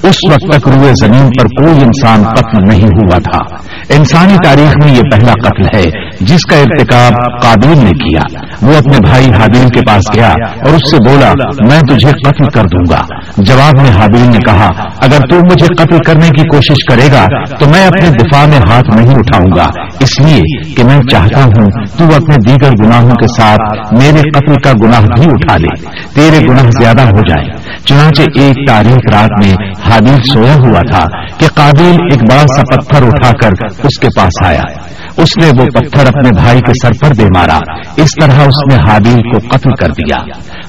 اس 0.06 0.16
وقت 0.32 0.58
تک 0.58 0.68
روئے 0.68 0.92
زمین 1.02 1.28
پر 1.28 1.46
کوئی 1.46 1.84
انسان 1.84 2.24
قتل 2.24 2.68
نہیں 2.68 2.88
ہوا 2.88 3.18
تھا۔ 3.18 3.56
انسانی 3.90 4.36
تاریخ 4.44 4.86
میں 4.86 4.96
یہ 4.96 5.02
پہلا 5.12 5.32
قتل 5.32 5.78
ہے۔ 5.78 6.15
جس 6.22 6.40
کا 6.50 6.58
ارتکاب 6.58 7.14
قابل 7.42 7.78
نے 7.78 7.92
کیا۔ 7.92 8.22
وہ 8.62 8.78
اپنے 8.78 8.98
بھائی 9.10 9.26
حابیل 9.26 9.70
کے 9.70 9.80
پاس 9.88 10.16
گیا 10.16 10.30
اور 10.30 10.74
اس 10.74 10.92
سے 10.92 11.10
بولا، 11.10 11.34
میں 11.70 11.80
تجھے 11.80 12.12
قتل 12.12 12.46
کر 12.54 12.64
دوں 12.64 12.84
گا۔ 12.92 13.06
جواب 13.38 13.82
میں 13.82 13.92
حابیل 13.92 14.32
نے 14.32 14.38
کہا، 14.48 14.70
اگر 15.00 15.20
تو 15.30 15.36
مجھے 15.36 15.76
قتل 15.76 15.98
کرنے 16.06 16.28
کی 16.28 16.44
کوشش 16.44 16.76
کرے 16.92 17.08
گا، 17.14 17.26
تو 17.60 17.70
میں 17.70 17.88
اپنے 17.88 18.10
دفاع 18.10 18.46
میں 18.46 18.58
ہاتھ 18.58 18.98
نہیں 18.98 19.16
اٹھاؤں 19.16 19.52
گا۔ 19.56 19.66
اس 20.00 20.20
لیے 20.20 20.74
کہ 20.74 20.84
میں 20.84 21.00
چاہتا 21.12 21.44
ہوں، 21.44 21.70
تو 21.98 22.06
اپنے 22.16 22.36
دیگر 22.48 22.86
گناہوں 22.86 23.16
کے 23.16 23.28
ساتھ 23.38 23.94
میرے 23.94 24.22
قتل 24.30 24.54
کا 24.64 24.72
گناہ 24.84 25.02
بھی 25.02 25.26
اٹھا 25.26 25.58
لے۔ 25.58 25.90
تیرے 26.14 26.46
گناہ 26.50 26.70
زیادہ 26.82 27.02
ہو 27.02 27.22
جائے۔ 27.22 27.76
چنانچہ 27.86 28.22
ایک 28.22 28.56
تاریخ 28.68 29.16
رات 29.16 29.46
میں 29.46 29.56
حابیل 29.90 30.22
سویا 30.34 30.56
ہوا 30.56 30.82
تھا 30.92 31.06
کہ 31.38 31.48
قابل 31.56 31.92
ایک 31.92 32.32
بڑا 32.32 32.56
سا 32.56 32.62
پتھر 32.62 33.04
اٹھا 33.04 33.32
کر 33.32 33.66
اس 33.84 34.00
کے 34.00 34.08
پاس 34.16 34.46
آیا۔ 34.46 34.95
اس 35.18 35.28
نے 35.42 35.62
وہ 35.62 35.66
پتھر 35.66 36.08
اپنے 36.08 36.30
بھائی 36.30 36.60
کے 36.60 36.72
سر 36.82 36.92
پر 37.02 37.16
دے 37.16 37.24
مارا۔ 37.24 37.60
اس 37.98 38.10
طرح 38.22 38.42
اس 38.42 38.74
نے 38.74 38.76
حابیل 38.76 39.22
کو 39.22 39.48
قتل 39.48 39.70
کر 39.80 39.88
دیا۔ 39.88 40.18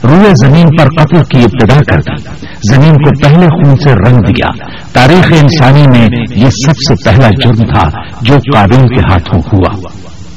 روئے 0.04 0.32
زمین 0.40 0.66
پر 0.78 0.84
قتل 0.84 1.24
کی 1.24 1.44
ابتدا 1.44 1.74
کر 1.74 1.98
دی۔ 1.98 2.46
زمین 2.74 2.94
کو 2.94 3.10
پہلے 3.22 3.46
خون 3.46 3.76
سے 3.76 4.10
رنگ 4.10 4.16
دیا۔ 4.16 4.68
تاریخ 4.92 5.32
انسانی 5.42 5.84
میں 5.88 6.08
یہ 6.30 6.46
سب 6.46 6.72
سے 6.72 6.94
پہلا 7.04 7.28
جرم 7.28 7.74
تھا 7.74 7.88
جو 8.22 8.34
قابل 8.54 8.94
کے 8.94 9.00
ہاتھوں 9.00 9.42
ہوا۔ 9.52 9.88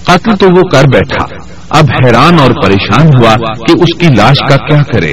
قتل 0.03 0.35
تو 0.35 0.47
وہ 0.47 0.61
کر 0.61 0.83
بیٹھا۔ 0.93 1.25
اب 1.69 1.85
حیران 2.05 2.39
اور 2.39 2.51
پریشان 2.63 3.07
ہوا 3.07 3.35
کہ 3.35 3.73
اس 3.81 3.99
کی 3.99 4.07
لاش 4.15 4.37
کا 4.49 4.55
کیا 4.55 4.81
کرے۔ 4.93 5.11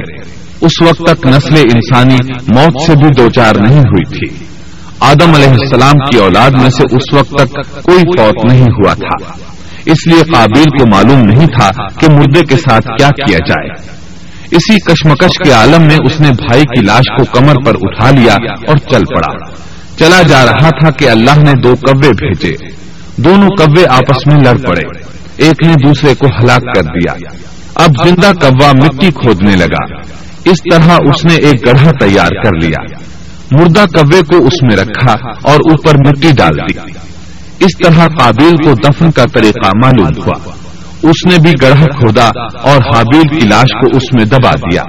اس 0.61 0.83
وقت 0.83 1.03
تک 1.07 1.27
نسل 1.27 1.63
انسانی 1.75 2.17
موت 2.57 2.83
سے 2.83 2.93
بھی 2.95 3.11
دو 3.19 3.29
چار 3.29 3.55
نہیں 3.57 3.79
ہوئی 3.79 4.19
تھی۔ 4.19 4.56
آدم 5.01 5.35
علیہ 5.35 5.49
السلام 5.49 5.93
کی 5.93 6.19
اولاد 6.19 6.51
میں 6.51 6.71
سے 6.71 6.97
اس 6.97 7.13
وقت 7.13 7.31
تک 7.31 7.83
کوئی 7.83 7.99
فوت 7.99 8.53
نہیں 8.53 8.63
ہوا 8.63 8.95
تھا۔ 8.95 9.33
اس 9.87 10.07
لیے 10.07 10.23
قابل 10.23 10.65
کو 10.65 10.85
معلوم 10.93 11.21
نہیں 11.21 11.47
تھا 11.47 11.71
کہ 12.01 12.13
مردے 12.13 12.41
کے 12.41 12.57
ساتھ 12.57 12.87
کیا 12.87 13.09
کیا 13.09 13.39
جائے۔ 13.49 13.97
اسی 14.51 14.79
کشمکش 14.81 15.39
کے 15.45 15.51
عالم 15.51 15.83
میں 15.83 15.97
اس 16.05 16.21
نے 16.21 16.31
بھائی 16.31 16.63
کی 16.63 16.81
لاش 16.85 17.19
کو 17.19 17.25
کمر 17.25 17.55
پر 17.65 17.75
اٹھا 17.83 18.11
لیا 18.11 18.35
اور 18.69 18.77
چل 18.77 19.03
پڑا۔ 19.05 19.51
چلا 19.99 20.23
جا 20.23 20.47
رہا 20.47 20.71
تھا 20.71 20.91
کہ 20.91 21.11
اللہ 21.11 21.39
نے 21.39 21.53
دو 21.53 21.75
کوے 21.77 22.09
بھیجے۔ 22.09 22.55
دونوں 23.17 23.49
کوے 23.49 23.87
آپس 23.89 24.27
میں 24.27 24.37
لڑ 24.37 24.57
پڑے۔ 24.69 25.03
ایک 25.37 25.67
نے 25.67 25.73
دوسرے 25.87 26.15
کو 26.15 26.27
ہلاک 26.27 26.75
کر 26.75 26.83
دیا۔ 26.83 27.13
اب 27.75 28.09
زندہ 28.09 28.33
کوا 28.41 28.73
مٹی 28.85 29.11
کھودنے 29.11 29.57
لگا۔ 29.57 30.01
اس 30.45 30.57
طرح 30.71 30.93
اس 30.93 31.25
نے 31.25 31.35
ایک 31.35 31.67
گڑھا 31.67 31.91
تیار 32.01 32.29
کر 32.29 32.57
لیا۔ 32.63 33.01
مردہ 33.53 33.85
کوے 33.85 34.21
کو 34.21 34.47
اس 34.47 34.63
میں 34.63 34.77
رکھا 34.77 35.13
اور 35.43 35.57
اوپر 35.71 35.95
مٹی 35.95 36.31
ڈال 36.37 36.53
دی۔ 36.57 36.91
اس 37.61 37.79
طرح 37.85 38.07
قابل 38.07 38.51
کو 38.51 38.73
دفن 38.73 39.11
کا 39.11 39.25
طریقہ 39.25 39.71
معلوم 39.85 40.23
ہوا۔ 40.23 40.55
اس 41.03 41.27
نے 41.27 41.37
بھی 41.43 41.53
گڑھا 41.63 41.85
کھودا 41.85 42.27
اور 42.63 42.97
حابیل 42.97 43.23
کی 43.23 43.47
لاش 43.47 43.69
کو 43.81 43.97
اس 43.97 44.03
میں 44.15 44.25
دبا 44.25 44.55
دیا۔ 44.55 44.83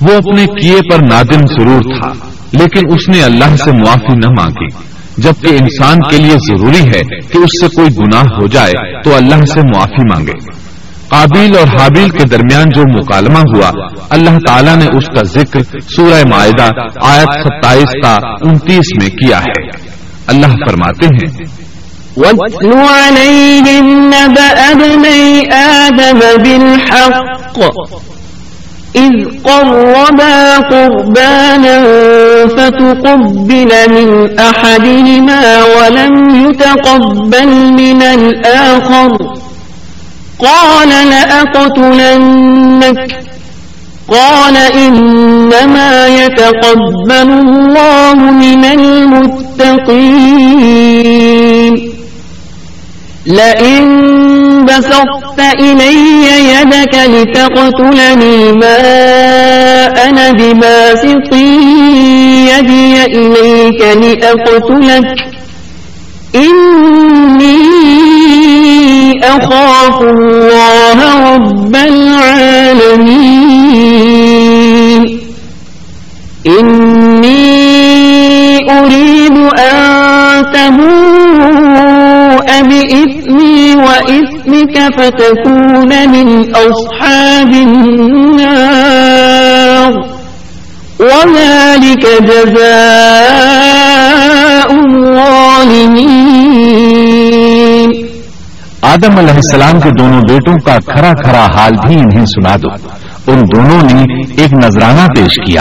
وہ 0.00 0.16
اپنے 0.16 0.46
کیے 0.60 0.76
پر 0.90 0.98
نادم 1.10 1.40
ضرور 1.58 1.80
تھا، 1.80 2.12
لیکن 2.52 2.92
اس 2.94 3.08
نے 3.08 3.22
اللہ 3.22 3.56
سے 3.56 3.70
معافی 3.70 4.14
نہ 4.14 4.26
مانگی۔ 4.26 4.94
جبکہ 5.18 5.46
انسان 5.46 5.96
کے 6.10 6.16
لیے 6.16 6.34
ضروری 6.34 6.88
ہے 6.88 7.20
کہ 7.20 7.38
اس 7.38 7.60
سے 7.60 7.68
کوئی 7.76 7.88
گناہ 7.88 8.22
ہو 8.22 8.46
جائے 8.46 9.02
تو 9.02 9.16
اللہ 9.16 9.44
سے 9.44 9.60
معافی 9.60 10.02
مانگے۔ 10.02 10.63
قابیل 11.08 11.56
اور 11.56 11.80
حابیل 11.80 12.08
کے 12.08 12.28
درمیان 12.28 12.70
جو 12.70 12.82
مکالمہ 12.98 13.38
ہوا، 13.38 13.70
اللہ 14.10 14.38
تعالیٰ 14.46 14.76
نے 14.76 14.86
اس 14.96 15.06
کا 15.06 15.22
ذکر 15.22 15.60
سورہ 15.96 16.28
معاہدہ 16.28 16.70
آیت 17.02 17.28
ستائیس 17.44 17.92
کا 18.02 18.18
انتیس 18.40 18.86
میں 19.02 19.10
کیا 19.10 19.38
ہے۔ 19.40 19.68
اللہ 20.26 20.46
فرماتے 20.46 21.06
ہیں، 21.06 21.44
وَاتْلُ 22.16 22.76
عَلَيْهِمْ 22.76 23.84
نَبَأَ 24.00 24.56
ابْنَيْ 24.70 25.42
آدَمَ 25.52 26.20
بِالْحَقِّ 26.44 27.62
إِذْ 28.96 29.42
قَرَّبَا 29.42 30.58
قُرْبَانًا 30.70 31.78
فَتُقُبِّلَ 32.56 33.72
مِنْ 33.90 34.38
أَحَدِهِمَا 34.38 35.44
وَلَمْ 35.64 36.48
يُتَقَبَّلْ 36.48 37.48
مِنَ 37.80 38.02
الْآخَرِ 38.02 39.33
قال 40.38 40.88
لأقتلنك. 41.10 42.98
قال 44.08 44.56
إنما 44.56 46.06
يتقبل 46.08 47.12
الله 47.12 48.14
من 48.14 48.64
المتقين. 48.64 50.34
لئن 53.26 53.84
بسطت 54.64 55.40
إلي 55.60 55.94
يدك 56.54 56.94
لتقتلني 56.94 58.52
ما 58.52 58.78
أنا 60.08 60.30
بباسط 60.30 61.32
يدي 62.52 63.04
إليك 63.04 63.80
لأقتلك. 63.80 65.16
إني 66.34 66.73
أخاف 69.36 70.00
الله 70.00 70.98
رب 71.34 71.76
العالمين. 71.76 73.14
إني 76.46 77.44
أريد 78.70 79.36
أن 79.58 80.44
تبوء 80.54 82.48
بإثمي 82.62 83.76
وإثمك 83.76 84.76
فتكون 84.98 85.90
من 86.08 86.28
أصحاب 86.54 87.52
النار. 87.52 88.84
وذلك 91.00 92.04
جزاء 92.22 93.64
الظالمين. 94.72 96.23
آدم 98.94 99.18
علیہ 99.18 99.32
السلام 99.32 99.80
کے 99.80 99.90
دونوں 99.98 100.20
بیٹوں 100.28 100.54
کا 100.64 100.76
کھرا 100.76 101.12
کھرا 101.12 101.46
حال 101.56 101.70
بھی 101.86 102.00
انہیں 102.00 102.24
سنا 102.24 102.56
دو۔ 102.56 102.68
ان 103.32 103.40
دونوں 103.40 103.94
نے 103.94 104.02
ایک 104.42 104.52
نذرانہ 104.52 105.06
پیش 105.16 105.34
کیا۔ 105.46 105.60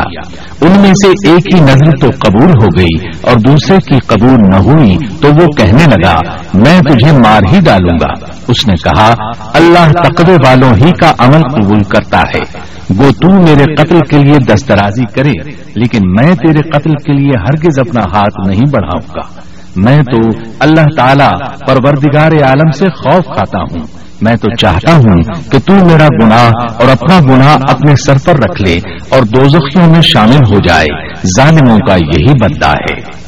ان 0.61 0.71
میں 0.81 0.91
سے 0.91 1.29
ایک 1.29 1.55
ہی 1.55 1.59
نظر 1.59 1.91
تو 2.01 2.07
قبول 2.19 2.49
ہو 2.49 2.67
گئی 2.77 3.07
اور 3.21 3.37
دوسرے 3.37 3.77
کی 3.77 3.99
قبول 4.07 4.37
نہ 4.51 4.55
ہوئی 4.55 4.97
تو 5.21 5.27
وہ 5.27 5.47
کہنے 5.57 5.83
لگا، 5.83 6.15
میں 6.53 6.81
تجھے 6.81 7.11
مار 7.11 7.41
ہی 7.51 7.59
ڈالوں 7.59 7.97
گا۔ 7.97 8.25
اس 8.47 8.67
نے 8.67 8.73
کہا، 8.83 9.13
اللہ 9.53 9.91
تقوی 9.91 10.35
والوں 10.45 10.73
ہی 10.73 10.91
کا 10.91 11.13
عمل 11.17 11.41
قبول 11.41 11.83
کرتا 11.83 12.19
ہے۔ 12.19 12.73
وہ 12.89 13.11
تو 13.21 13.31
میرے 13.31 13.75
قتل 13.75 13.99
کے 14.09 14.17
لیے 14.17 14.37
دسترازی 14.53 15.05
کرے، 15.15 15.31
لیکن 15.75 15.99
میں 16.03 16.35
تیرے 16.35 16.69
قتل 16.69 16.91
کے 16.91 17.13
لیے 17.13 17.31
ہرگز 17.39 17.79
اپنا 17.79 18.01
ہاتھ 18.01 18.47
نہیں 18.47 18.69
بڑھاؤں 18.71 19.15
گا۔ 19.15 19.42
میں 19.75 19.97
تو 19.97 20.29
اللہ 20.59 20.85
تعالی 20.97 21.29
پروردگار 21.67 22.31
عالم 22.31 22.71
سے 22.71 22.85
خوف 22.89 23.25
کھاتا 23.25 23.61
ہوں۔ 23.61 23.87
میں 24.21 24.35
تو 24.35 24.55
چاہتا 24.55 24.95
ہوں 24.95 25.23
کہ 25.51 25.57
تو 25.65 25.73
میرا 25.73 26.07
گناہ 26.23 26.51
اور 26.79 26.89
اپنا 26.89 27.19
گناہ 27.19 27.57
اپنے 27.69 27.95
سر 27.95 28.15
پر 28.25 28.33
رکھ 28.35 28.61
لے 28.61 28.79
اور 29.09 29.21
دوزخیوں 29.23 29.87
میں 29.87 30.01
شامل 30.01 30.53
ہو 30.53 30.57
جائے۔ 30.67 31.13
ظالموں 31.37 31.77
کا 31.87 31.95
یہی 31.95 32.33
بدہ 32.41 32.69
ہے۔ 32.69 33.23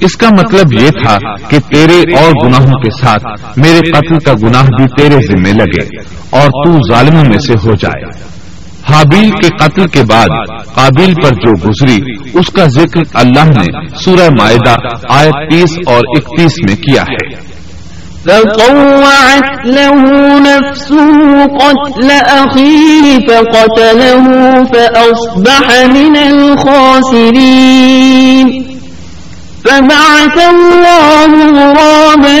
اس 0.00 0.16
کا 0.16 0.28
مطلب 0.28 0.82
یہ 0.82 0.90
تھا 0.90 1.16
کہ 1.48 1.58
تیرے 1.74 2.16
اور 2.16 2.46
گناہوں 2.46 2.80
کے 2.80 3.02
ساتھ 3.02 3.58
میرے 3.58 3.90
قتل 3.90 4.18
کا 4.18 4.32
گناہ 4.32 4.62
بھی 4.62 4.84
تیرے 4.84 5.26
ذمہ 5.26 5.48
لگے 5.48 5.98
اور 6.30 6.48
تو 6.48 6.94
ظالموں 6.94 7.24
میں 7.24 7.38
سے 7.38 7.52
ہو 7.52 7.74
جائے۔ 7.74 8.35
حابیل 8.92 9.30
کے 9.30 9.48
قتل 9.48 9.86
کے 9.86 10.02
بعد 10.10 10.28
قابل 10.74 11.12
پر 11.14 11.30
جو 11.30 11.68
گزری، 11.68 11.98
اس 12.34 12.46
کا 12.46 12.64
ذکر 12.64 13.00
اللہ 13.14 13.44
نے 13.44 13.88
سورہ 14.04 14.28
معدہ 14.40 14.76
آیت 15.08 15.50
تیس 15.50 15.70
اور 15.86 16.02
اکتیس 16.16 16.52
میں 16.68 16.76
کیا 16.76 17.02
ہے۔ 17.02 17.46
فطوعت 18.26 19.66
له 19.66 19.98
نفسه 20.38 21.08
قتل 21.46 22.10
أخيه 22.30 23.18
فقتله 23.28 24.24
فأصبح 24.74 25.66
من 25.86 26.16
الخاسرين 26.16 27.16
فبعث 29.64 30.36
الله 30.48 31.30
غرابا 31.52 32.40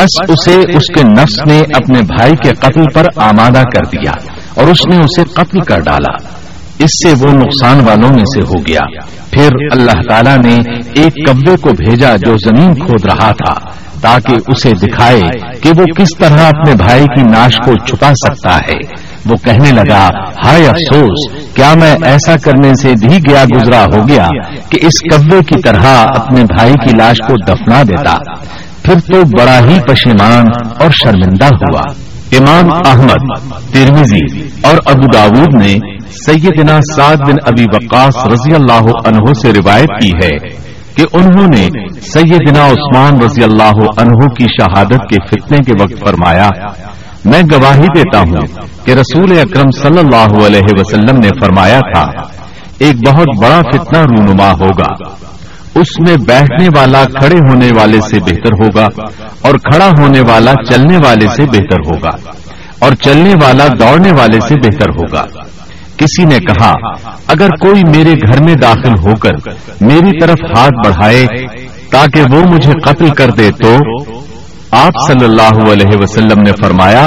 بس 0.00 0.30
اسے 0.30 0.60
اس 0.76 0.94
کے 0.94 1.02
نفس 1.02 1.46
نے 1.46 1.58
اپنے 1.74 2.00
بھائی 2.02 2.32
کے 2.42 2.50
قتل 2.54 2.84
پر 2.94 3.04
آمادہ 3.16 3.62
کر 3.62 3.86
دیا 3.86 4.10
اور 4.54 4.64
اس 4.64 4.86
نے 4.90 4.96
اسے 4.96 5.22
قتل 5.34 5.60
کر 5.60 5.80
ڈالا۔ 5.80 6.16
اس 6.78 6.90
سے 6.90 7.12
وہ 7.12 7.32
نقصان 7.32 7.80
والوں 7.86 8.08
میں 8.08 8.24
سے 8.24 8.40
ہو 8.40 8.66
گیا۔ 8.66 8.80
پھر 9.30 9.48
اللہ 9.72 10.10
تعالیٰ 10.10 10.38
نے 10.38 10.56
ایک 10.94 11.26
کبے 11.26 11.56
کو 11.56 11.70
بھیجا 11.70 12.16
جو 12.16 12.34
زمین 12.36 12.74
کھود 12.74 13.04
رہا 13.04 13.32
تھا 13.32 13.80
تاکہ 14.00 14.34
اسے 14.48 14.72
دکھائے 14.72 15.20
کہ 15.62 15.70
وہ 15.76 15.84
کس 15.84 16.08
طرح 16.18 16.46
اپنے 16.46 16.74
بھائی 16.74 17.04
کی 17.04 17.22
ناش 17.22 17.56
کو 17.56 17.72
چھپا 17.86 18.12
سکتا 18.14 18.56
ہے۔ 18.56 19.10
وہ 19.26 19.36
کہنے 19.44 19.70
لگا، 19.70 20.08
ہائے 20.44 20.66
افسوس، 20.66 21.38
کیا 21.54 21.74
میں 21.80 21.96
ایسا 22.02 22.36
کرنے 22.36 22.74
سے 22.74 22.92
بھی 23.06 23.18
گیا 23.28 23.44
گزرا 23.44 23.84
ہو 23.94 24.08
گیا 24.08 24.28
کہ 24.70 24.86
اس 24.86 25.00
کبے 25.00 25.38
کی 25.38 25.62
طرح 25.62 25.86
اپنے 26.16 26.44
بھائی 26.44 26.72
کی 26.72 26.96
لاش 26.96 27.16
کو 27.28 27.34
دفنا 27.44 27.82
دیتا۔ 27.82 28.16
پھر 28.82 29.00
تو 29.00 29.22
بڑا 29.38 29.58
ہی 29.58 29.78
پشیمان 29.88 30.46
اور 30.80 30.90
شرمندہ 30.90 31.46
ہوا۔ 31.46 31.80
امام 32.32 32.68
احمد 32.86 33.52
ترمیزی 33.72 34.48
اور 34.62 34.78
ابو 34.86 35.06
داود 35.14 35.54
نے 35.62 35.78
سیدنا 36.26 36.78
سعد 36.96 37.16
بن 37.16 37.34
ابی 37.46 37.64
وقاص 37.74 38.26
رضی 38.26 38.54
اللہ 38.54 38.90
عنہ 39.06 39.32
سے 39.42 39.52
روایت 39.52 39.88
کی 40.02 40.10
ہے 40.22 40.48
کہ 40.94 41.04
انہوں 41.12 41.46
نے 41.54 41.68
سیدنا 42.00 42.66
عثمان 42.66 43.20
رضی 43.20 43.42
اللہ 43.42 43.80
عنہ 43.98 44.28
کی 44.28 44.44
شہادت 44.44 45.08
کے 45.10 45.16
فتنے 45.26 45.58
کے 45.58 45.72
وقت 45.80 46.00
فرمایا، 46.06 46.48
میں 47.24 47.42
گواہی 47.52 47.86
دیتا 47.94 48.18
ہوں 48.18 48.46
کہ 48.84 48.92
رسول 48.92 49.38
اکرم 49.38 49.70
صلی 49.82 49.98
اللہ 49.98 50.46
علیہ 50.46 50.80
وسلم 50.80 51.16
نے 51.16 51.28
فرمایا 51.40 51.80
تھا، 51.92 52.10
ایک 52.78 52.96
بہت 53.08 53.26
بڑا 53.42 53.60
فتنہ 53.72 53.98
رونما 53.98 54.52
ہوگا۔ 54.52 54.94
اس 55.74 56.08
میں 56.08 56.16
بیٹھنے 56.16 56.68
والا 56.76 57.04
کھڑے 57.04 57.36
ہونے 57.36 57.70
والے 57.72 58.00
سے 58.00 58.20
بہتر 58.20 58.52
ہوگا 58.52 58.88
اور 59.42 59.54
کھڑا 59.54 59.90
ہونے 59.98 60.20
والا 60.20 60.52
چلنے 60.70 60.96
والے 60.96 61.26
سے 61.36 61.42
بہتر 61.42 61.78
ہوگا 61.90 62.30
اور 62.78 62.92
چلنے 62.92 63.34
والا 63.42 63.66
دوڑنے 63.66 64.12
والے 64.12 64.40
سے 64.40 64.54
بہتر 64.54 64.90
ہوگا۔ 64.90 65.24
کسی 65.96 66.24
نے 66.24 66.38
کہا، 66.38 66.72
اگر 67.26 67.48
کوئی 67.48 67.82
میرے 67.96 68.12
گھر 68.12 68.42
میں 68.42 68.54
داخل 68.54 68.92
ہو 68.92 69.14
کر 69.14 69.32
میری 69.80 70.20
طرف 70.20 70.58
ہاتھ 70.58 70.86
بڑھائے 70.86 71.26
تاکہ 71.90 72.22
وہ 72.32 72.42
مجھے 72.52 72.72
قتل 72.84 73.10
کر 73.10 73.30
دے 73.30 73.50
تو 73.50 73.76
آپ 74.70 74.92
صلی 75.06 75.24
اللہ 75.24 75.72
علیہ 75.72 75.98
وسلم 76.00 76.42
نے 76.42 76.50
فرمایا، 76.62 77.06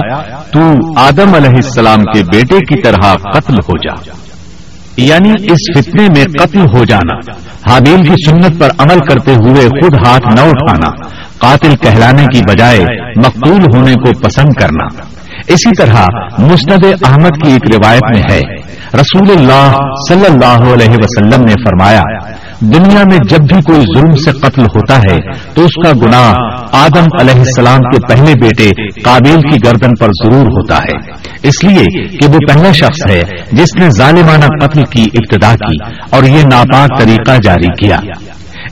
تو 0.54 0.60
آدم 1.00 1.34
علیہ 1.34 1.56
السلام 1.56 2.04
کے 2.04 2.24
بیٹے 2.24 2.60
کی 2.60 2.82
طرح 2.82 3.14
قتل 3.14 3.56
ہو 3.56 3.78
جا۔ 3.78 4.12
یعنی 4.98 5.32
اس 5.40 5.80
فتنے 5.80 6.08
میں 6.16 6.26
قتل 6.26 6.60
ہو 6.60 6.86
جانا۔ 6.86 7.32
حابیل 7.70 8.02
کی 8.02 8.30
سنت 8.30 8.60
پر 8.60 8.70
عمل 8.78 9.00
کرتے 9.00 9.34
ہوئے 9.34 9.68
خود 9.68 10.08
ہاتھ 10.08 10.28
نہ 10.28 10.42
اٹھانا، 10.42 11.08
قاتل 11.38 11.76
کہلانے 11.76 12.26
کی 12.26 12.42
بجائے 12.50 12.80
مقبول 13.18 13.76
ہونے 13.76 13.94
کو 13.94 14.20
پسند 14.20 14.54
کرنا۔ 14.62 14.86
اسی 15.48 15.72
طرح 15.78 16.06
مسند 16.40 16.86
احمد 17.08 17.44
کی 17.44 17.52
ایک 17.52 17.76
روایت 17.76 18.04
میں 18.16 18.24
ہے، 18.32 18.40
رسول 18.94 19.32
اللہ 19.32 19.76
صلی 20.10 20.26
اللہ 20.26 20.74
علیہ 20.74 20.90
وسلم 20.90 21.44
نے 21.44 21.54
فرمایا 21.54 22.02
دنیا 22.60 23.04
میں 23.04 23.18
جب 23.30 23.38
بھی 23.38 23.62
کوئی 23.62 23.82
ظلم 23.82 24.16
سے 24.16 24.32
قتل 24.32 24.62
ہوتا 24.62 24.98
ہے 24.98 25.18
تو 25.54 25.66
اس 25.66 25.86
کا 25.86 25.92
گناہ 25.92 26.34
آدم 26.72 27.08
علیہ 27.20 27.40
السلام 27.40 27.80
کے 27.80 28.08
پہلے 28.08 28.34
بیٹے 28.42 28.70
قابل 29.02 29.40
کی 29.52 29.58
گردن 29.66 29.90
پر 30.00 30.08
ضرور 30.08 30.46
ہوتا 30.46 30.78
ہے۔ 30.78 31.12
اس 31.44 31.64
لیے 31.64 32.08
کہ 32.08 32.28
وہ 32.28 32.38
پہلا 32.48 32.72
شخص 32.72 33.12
ہے 33.12 33.22
جس 33.52 33.80
نے 33.80 33.90
ظالمانہ 33.98 34.66
قتل 34.66 34.82
کی 34.84 35.06
ابتدا 35.14 35.52
کی 35.52 35.94
اور 36.10 36.24
یہ 36.24 36.44
ناپاک 36.54 37.02
طریقہ 37.02 37.32
جاری 37.44 37.86
کیا۔ 37.86 38.00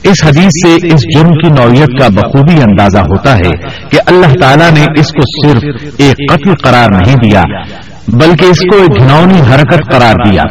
اس 0.04 0.24
حدیث 0.24 0.44
سے 0.44 0.86
اس 0.86 1.02
جرم 1.02 1.28
کی 1.28 1.62
نوعیت 1.62 2.00
کا 2.00 2.08
بخوبی 2.08 2.62
اندازہ 2.62 2.98
ہوتا 2.98 3.36
ہے 3.36 3.50
کہ 3.90 3.98
اللہ 4.06 4.32
تعالیٰ 4.40 4.70
نے 4.70 4.86
اس 5.00 5.06
کو 5.06 5.48
صرف 5.48 5.92
ایک 5.98 6.32
قتل 6.32 6.54
قرار 6.62 6.88
نہیں 6.94 7.14
دیا 7.14 7.42
بلکہ 8.08 8.44
اس 8.44 8.58
کو 8.58 8.76
ایک 8.76 8.98
گھنونی 8.98 9.40
حرکت 9.40 9.92
قرار 9.92 10.30
دیا۔ 10.30 10.42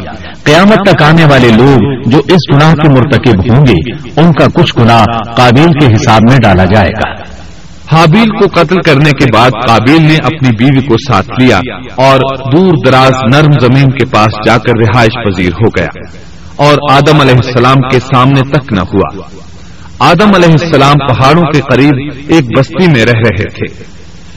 قیامت 0.44 0.90
تک 0.90 1.02
آنے 1.02 1.24
والے 1.24 1.48
لوگ 1.48 2.10
جو 2.10 2.18
اس 2.18 2.54
گناہ 2.54 2.74
کے 2.74 2.88
مرتکب 2.88 3.54
ہوں 3.54 3.60
گے، 3.60 3.90
ان 4.20 4.32
کا 4.32 4.46
کچھ 4.54 4.78
گناہ 4.78 5.04
قابل 5.36 5.72
کے 5.80 5.86
حساب 5.94 6.20
میں 6.30 6.38
ڈالا 6.42 6.64
جائے 6.64 6.90
گا۔ 6.90 7.32
حابیل 7.96 8.28
کو 8.28 8.60
قتل 8.60 8.76
کرنے 8.86 9.10
کے 9.10 9.24
بعد 9.34 9.50
قابل 9.68 10.02
نے 10.02 10.14
اپنی 10.14 10.56
بیوی 10.56 10.86
کو 10.86 10.94
ساتھ 11.12 11.40
لیا 11.40 11.56
اور 11.96 12.18
دور 12.56 12.72
دراز 12.86 13.34
نرم 13.34 13.58
زمین 13.60 13.90
کے 13.90 14.06
پاس 14.06 14.32
جا 14.46 14.58
کر 14.58 14.72
رہائش 14.78 15.12
پذیر 15.24 15.52
ہو 15.52 15.68
گیا 15.68 15.88
اور 16.56 16.76
آدم 16.90 17.20
علیہ 17.20 17.34
السلام 17.34 17.80
کے 17.90 18.00
سامنے 18.00 18.40
تک 18.40 18.72
نہ 18.72 18.80
ہوا۔ 18.80 19.22
آدم 19.98 20.34
علیہ 20.34 20.52
السلام 20.52 20.94
پہاڑوں 21.08 21.42
کے 21.42 21.60
قریب 21.60 22.12
ایک 22.28 22.58
بستی 22.58 22.86
میں 22.86 23.04
رہ 23.06 23.12
رہے 23.12 23.44
تھے۔ 23.44 23.84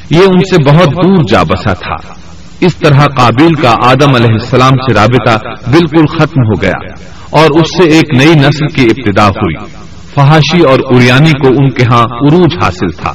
یہ 0.10 0.20
ان 0.20 0.40
سے 0.40 0.64
بہت 0.64 0.88
دور 0.88 1.24
جا 1.32 1.44
بسا 1.44 1.74
تھا۔ 1.74 2.25
اس 2.60 2.76
طرح 2.76 3.00
قابل 3.00 3.54
کا 3.54 3.74
آدم 3.84 4.16
علیہ 4.16 4.34
السلام 4.34 4.72
سے 4.72 4.94
رابطہ 4.94 5.38
بالکل 5.72 6.06
ختم 6.06 6.42
ہو 6.42 6.62
گیا 6.62 6.94
اور 7.30 7.50
اس 7.50 7.68
سے 7.78 7.90
ایک 7.90 8.16
نئی 8.16 8.34
نسل 8.36 8.68
کی 8.68 8.82
ابتدا 8.82 9.28
ہوئی۔ 9.28 9.66
فحاشی 10.14 10.62
اور 10.62 10.80
اریانی 10.90 11.32
کو 11.32 11.48
ان 11.48 11.70
کے 11.70 11.84
ہاں 11.84 12.04
عروج 12.04 12.64
حاصل 12.64 12.92
تھا۔ 12.92 13.14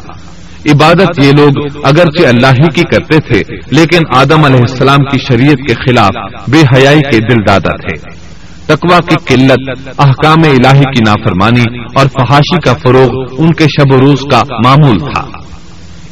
عبادت 0.73 1.25
یہ 1.25 1.33
لوگ 1.33 1.77
اگرچہ 1.85 2.27
اللہ 2.27 2.47
ہی 2.47 2.67
کی 2.75 2.83
کرتے 2.83 3.17
تھے، 3.19 3.57
لیکن 3.71 3.99
آدم 4.15 4.45
علیہ 4.45 4.61
السلام 4.61 4.99
کی 4.99 5.19
شریعت 5.19 5.69
کے 5.69 5.75
خلاف 5.75 6.11
بے 6.49 6.61
حیائی 6.77 7.01
کے 7.01 7.19
دل 7.19 7.37
دادا 7.49 7.77
تھے۔ 7.77 8.21
تقوا 8.67 8.99
کی 8.99 9.35
قلت، 9.35 9.89
احکام 9.99 10.39
الہی 10.43 10.83
کی 10.83 11.01
نافرمانی 11.07 11.79
اور 11.95 12.07
فحاشی 12.07 12.61
کا 12.61 12.73
فروغ 12.73 13.35
ان 13.39 13.53
کے 13.53 13.65
شب 13.65 13.93
و 13.93 14.01
روز 14.01 14.21
کا 14.33 14.43
معمول 14.65 14.99
تھا۔ 14.99 15.25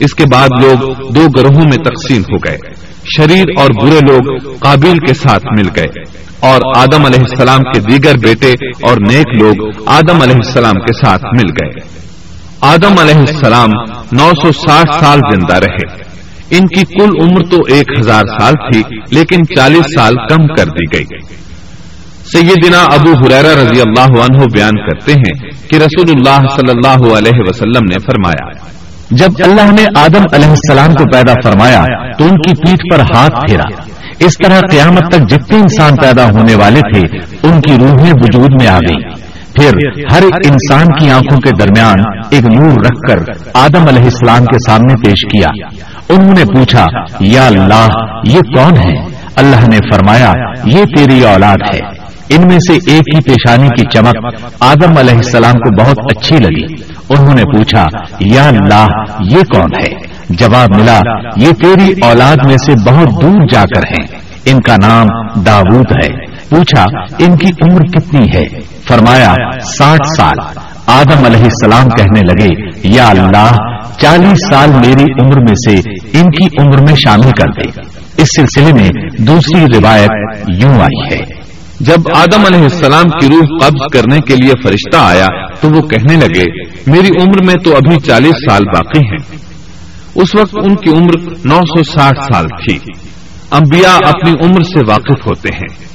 اس 0.00 0.14
کے 0.14 0.24
بعد 0.32 0.48
لوگ 0.60 0.78
دو 1.12 1.26
گروہوں 1.36 1.62
میں 1.62 1.76
تقسیم 1.76 2.22
ہو 2.22 2.36
گئے۔ 2.36 2.58
شریر 3.16 3.44
اور 3.56 3.70
برے 3.70 3.98
لوگ 4.10 4.56
قابل 4.58 4.98
کے 4.98 5.14
ساتھ 5.14 5.44
مل 5.58 5.68
گئے 5.76 6.02
اور 6.40 6.60
آدم 6.76 7.04
علیہ 7.06 7.20
السلام 7.20 7.58
کے 7.58 7.80
دیگر 7.80 8.16
بیٹے 8.22 8.52
اور 8.82 8.96
نیک 8.96 9.42
لوگ 9.42 9.82
آدم 9.86 10.22
علیہ 10.22 10.34
السلام 10.34 10.74
کے 10.74 10.92
ساتھ 10.92 11.24
مل 11.24 11.50
گئے۔ 11.50 11.98
آدم 12.60 12.98
علیہ 12.98 13.14
السلام 13.14 13.68
نو 14.12 14.30
سو 14.42 14.52
ساٹھ 14.52 15.04
سال 15.04 15.18
زندہ 15.34 15.54
رہے۔ 15.54 16.02
ان 16.50 16.66
کی 16.66 16.84
کل 16.84 17.10
عمر 17.22 17.44
تو 17.50 17.56
ایک 17.68 17.86
ہزار 17.98 18.22
سال 18.40 18.52
تھی، 18.52 18.82
لیکن 19.10 19.44
چالیس 19.56 19.84
سال 19.98 20.14
کم 20.28 20.46
کر 20.46 20.64
دی 20.64 20.98
گئی۔ 20.98 21.18
سیدنا 22.32 22.82
ابو 22.82 23.12
حریرا 23.12 23.62
رضی 23.62 23.80
اللہ 23.80 24.20
عنہ 24.20 24.44
بیان 24.52 24.90
کرتے 24.90 25.12
ہیں 25.12 25.50
کہ 25.68 25.76
رسول 25.76 26.10
اللہ 26.10 26.48
صلی 26.56 26.70
اللہ 26.70 27.16
علیہ 27.16 27.40
وسلم 27.48 27.84
نے 27.84 27.98
فرمایا 28.00 28.77
جب 29.10 29.28
اللہ 29.38 29.72
نے 29.72 29.84
آدم 29.96 30.22
علیہ 30.32 30.48
السلام 30.48 30.92
کو 30.92 31.04
پیدا 31.12 31.32
فرمایا 31.44 31.84
تو 32.18 32.24
ان 32.24 32.36
کی 32.36 32.54
پیٹھ 32.54 32.82
پر 32.92 33.16
ہاتھ 33.16 33.48
پھیرا۔ 33.48 33.82
اس 34.18 34.32
طرح 34.44 34.60
قیامت 34.70 35.12
تک 35.12 35.30
جتنے 35.30 35.58
انسان 35.58 35.96
پیدا 35.96 36.30
ہونے 36.30 36.54
والے 36.54 36.80
تھے، 36.80 37.16
ان 37.42 37.60
کی 37.60 37.72
روحیں 37.80 38.12
وجود 38.12 38.62
میں 38.62 38.68
آ 38.68 38.78
گئی 38.78 39.28
پھر 39.54 39.70
ہر 40.12 40.22
انسان 40.22 40.86
کی 40.86 41.10
آنکھوں 41.10 41.40
کے 41.40 41.50
درمیان 41.58 41.96
ایک 42.30 42.44
نور 42.44 42.72
رکھ 42.72 43.10
کر 43.10 43.48
آدم 43.54 43.88
علیہ 43.88 44.02
السلام 44.02 44.44
کے 44.44 44.70
سامنے 44.70 44.94
پیش 44.94 45.24
کیا۔ 45.24 45.48
انہوں 46.08 46.34
نے 46.38 46.44
پوچھا، 46.44 46.84
یا 47.20 47.46
اللہ، 47.46 47.86
یہ 48.24 48.38
کون 48.38 48.76
ہے 48.76 49.04
اللہ 49.36 49.68
نے 49.68 49.78
فرمایا، 49.92 50.32
یہ 50.64 50.84
تیری 50.96 51.24
اولاد 51.24 51.74
ہے۔ 51.74 51.80
ان 52.28 52.40
میں 52.40 52.58
سے 52.58 52.72
ایک 52.72 53.16
ہی 53.16 53.20
پیشانی 53.20 53.68
کی 53.68 53.84
چمک 53.94 54.44
آدم 54.60 54.98
علیہ 54.98 55.14
السلام 55.14 55.54
کو 55.54 55.82
بہت 55.82 55.98
اچھی 55.98 56.36
لگی۔ 56.36 56.87
انہوں 57.10 57.34
نے 57.34 57.42
پوچھا، 57.44 57.84
یا 58.20 58.48
اللہ، 58.48 58.86
یہ 59.20 59.40
کون 59.54 59.70
ہے؟ 59.72 59.94
جواب 60.30 60.76
ملا، 60.76 61.00
یہ 61.36 61.52
تیری 61.52 61.92
اولاد 62.02 62.36
میں 62.46 62.56
سے 62.56 62.72
بہت 62.72 63.22
دور 63.22 63.46
جا 63.52 63.64
کر 63.64 63.80
ہیں۔ 63.80 64.06
ان 64.44 64.60
کا 64.60 64.76
نام 64.86 65.06
داود 65.42 65.86
ہے۔ 65.92 66.08
پوچھا، 66.48 66.84
ان 67.18 67.36
کی 67.36 67.48
عمر 67.62 67.80
کتنی 67.80 68.26
ہے؟ 68.34 68.44
فرمایا، 68.88 69.34
ساٹھ 69.60 70.06
سال۔ 70.16 70.58
آدم 70.86 71.24
علیہ 71.24 71.44
السلام 71.44 71.88
کہنے 71.88 72.20
لگے، 72.20 72.70
یا 72.82 73.08
اللہ، 73.08 73.56
چالیس 73.98 74.38
سال 74.52 74.70
میری 74.70 75.04
عمر 75.04 75.40
میں 75.40 75.70
سے 75.70 75.90
ان 76.18 76.30
کی 76.30 76.46
عمر 76.60 76.78
میں 76.78 76.96
شامل 76.96 77.30
کر 77.30 77.46
دے۔ 77.46 77.80
اس 78.16 78.28
سلسلے 78.36 78.72
میں 78.72 78.88
دوسری 79.18 79.64
روایت 79.78 80.10
یوں 80.48 80.80
آئی 80.80 81.14
ہے۔ 81.14 81.37
جب 81.80 81.96
آدم 82.14 82.46
علیہ 82.46 82.62
السلام 82.62 83.04
کی 83.04 83.26
روح 83.26 83.58
قبض 83.60 83.80
کرنے 83.92 84.18
کے 84.20 84.36
لیے 84.36 84.52
فرشتہ 84.62 84.96
آیا 84.96 85.26
تو 85.60 85.68
وہ 85.68 85.82
کہنے 85.82 86.16
لگے 86.16 86.44
میری 86.86 87.22
عمر 87.22 87.44
میں 87.46 87.54
تو 87.54 87.76
ابھی 87.76 88.00
چالیس 88.00 88.50
سال 88.50 88.64
باقی 88.64 88.98
ہیں. 88.98 89.36
اس 90.14 90.34
وقت 90.34 90.56
ان 90.62 90.74
کی 90.74 90.90
عمر 90.90 91.30
نو 91.44 91.60
سو 91.60 91.82
ساٹھ 91.82 92.32
سال 92.32 92.46
تھی۔ 92.46 92.78
انبیاء 93.50 94.08
اپنی 94.08 94.46
عمر 94.46 94.62
سے 94.62 94.80
واقف 94.86 95.26
ہوتے 95.26 95.48
ہیں۔ 95.54 95.88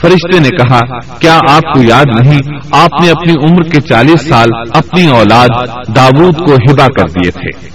فرشتے 0.00 0.40
نے 0.40 0.48
کہا 0.48 0.80
کیا 0.98 1.38
آپ 1.48 1.74
کو 1.74 1.82
یاد 1.82 2.04
نہیں؟ 2.20 2.38
آپ 2.72 3.02
نے 3.02 3.10
اپنی 3.10 3.32
عمر 3.42 3.62
کے 3.62 3.80
چالیس 3.80 4.28
سال 4.28 4.48
اپنی 4.74 5.06
اولاد 5.06 5.66
داود 5.96 6.34
کو 6.36 6.54
ہبا 6.54 6.86
کر 6.86 7.08
دیے 7.08 7.30
تھے۔ 7.30 7.68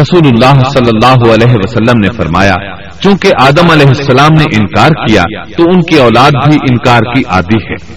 رسول 0.00 0.26
اللہ 0.26 0.68
صلی 0.68 0.90
اللہ 0.94 1.34
علیہ 1.34 1.54
وسلم 1.54 1.98
نے 1.98 2.08
فرمایا 2.16 2.54
چونکہ 3.02 3.32
آدم 3.38 3.70
علیہ 3.70 3.86
السلام 3.86 4.30
نے 4.38 4.44
انکار 4.44 4.90
کیا 5.06 5.22
تو 5.56 5.62
ان 5.62 5.82
کی 5.82 5.96
اولاد 5.96 6.30
بھی 6.30 6.58
انکار 6.70 7.14
کی 7.14 7.22
عادی 7.28 7.72
ہے۔ 7.72 7.94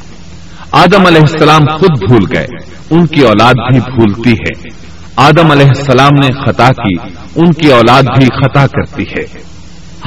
آدم 0.72 1.06
علیہ 1.06 1.22
السلام 1.22 1.62
خود 1.78 2.08
بھول 2.08 2.38
گئے، 2.38 2.48
ان 2.90 3.06
کی 3.06 3.22
اولاد 3.22 3.54
بھی 3.54 3.80
بھولتی 3.80 4.32
ہے۔ 4.32 4.70
آدم 5.16 5.52
علیہ 5.52 5.68
السلام 5.68 6.12
نے 6.14 6.46
خطا 6.46 6.68
کی، 6.68 7.10
ان 7.36 7.52
کی 7.52 7.72
اولاد 7.72 8.04
بھی 8.04 8.26
خطا 8.26 8.68
کرتی 8.68 9.04
ہے۔ 9.04 9.56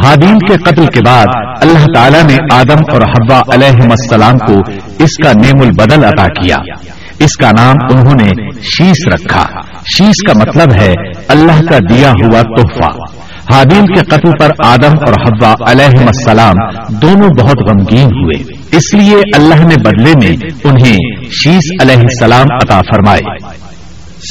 حابیل 0.05 0.39
کے 0.49 0.57
قتل 0.65 0.87
کے 0.87 1.01
بعد 1.07 1.27
اللہ 1.63 1.85
تعالیٰ 1.95 2.23
نے 2.23 2.37
آدم 2.53 2.83
اور 2.93 3.03
حبا 3.03 3.41
علیہ 3.55 3.83
السلام 3.83 4.39
کو 4.39 4.55
اس 4.99 5.25
کا 5.25 5.33
نیم 5.33 5.63
البدل 5.63 6.05
عطا 6.05 6.27
کیا۔ 6.27 6.57
اس 7.19 7.37
کا 7.37 7.51
نام 7.59 7.75
انہوں 7.91 8.15
نے 8.21 8.51
شیش 8.61 9.13
رکھا۔ 9.13 9.47
شیش 9.99 10.33
کا 10.33 10.39
مطلب 10.39 10.83
ہے 10.83 10.93
اللہ 11.29 11.71
کا 11.71 11.79
دیا 11.91 12.11
ہوا 12.11 12.43
تحفہ۔ 12.43 13.19
حابیل 13.53 13.87
کے 13.87 14.01
قتل 14.01 14.31
پر 14.41 14.51
آدم 14.65 14.95
اور 15.07 15.13
حبا 15.13 15.71
علیہ 15.71 16.01
السلام 16.01 16.55
دونوں 16.89 17.29
بہت 17.29 17.57
غمگین 17.69 18.07
ہوئے۔ 18.07 18.53
اس 18.77 18.95
لیے 18.95 19.17
اللہ 19.37 19.55
نے 19.55 19.75
بدلے 19.75 20.13
میں 20.23 20.51
انہیں 20.65 20.97
شیش 21.25 21.83
علیہ 21.83 21.97
السلام 21.97 22.47
عطا 22.63 22.81
فرمائے۔ 22.81 23.53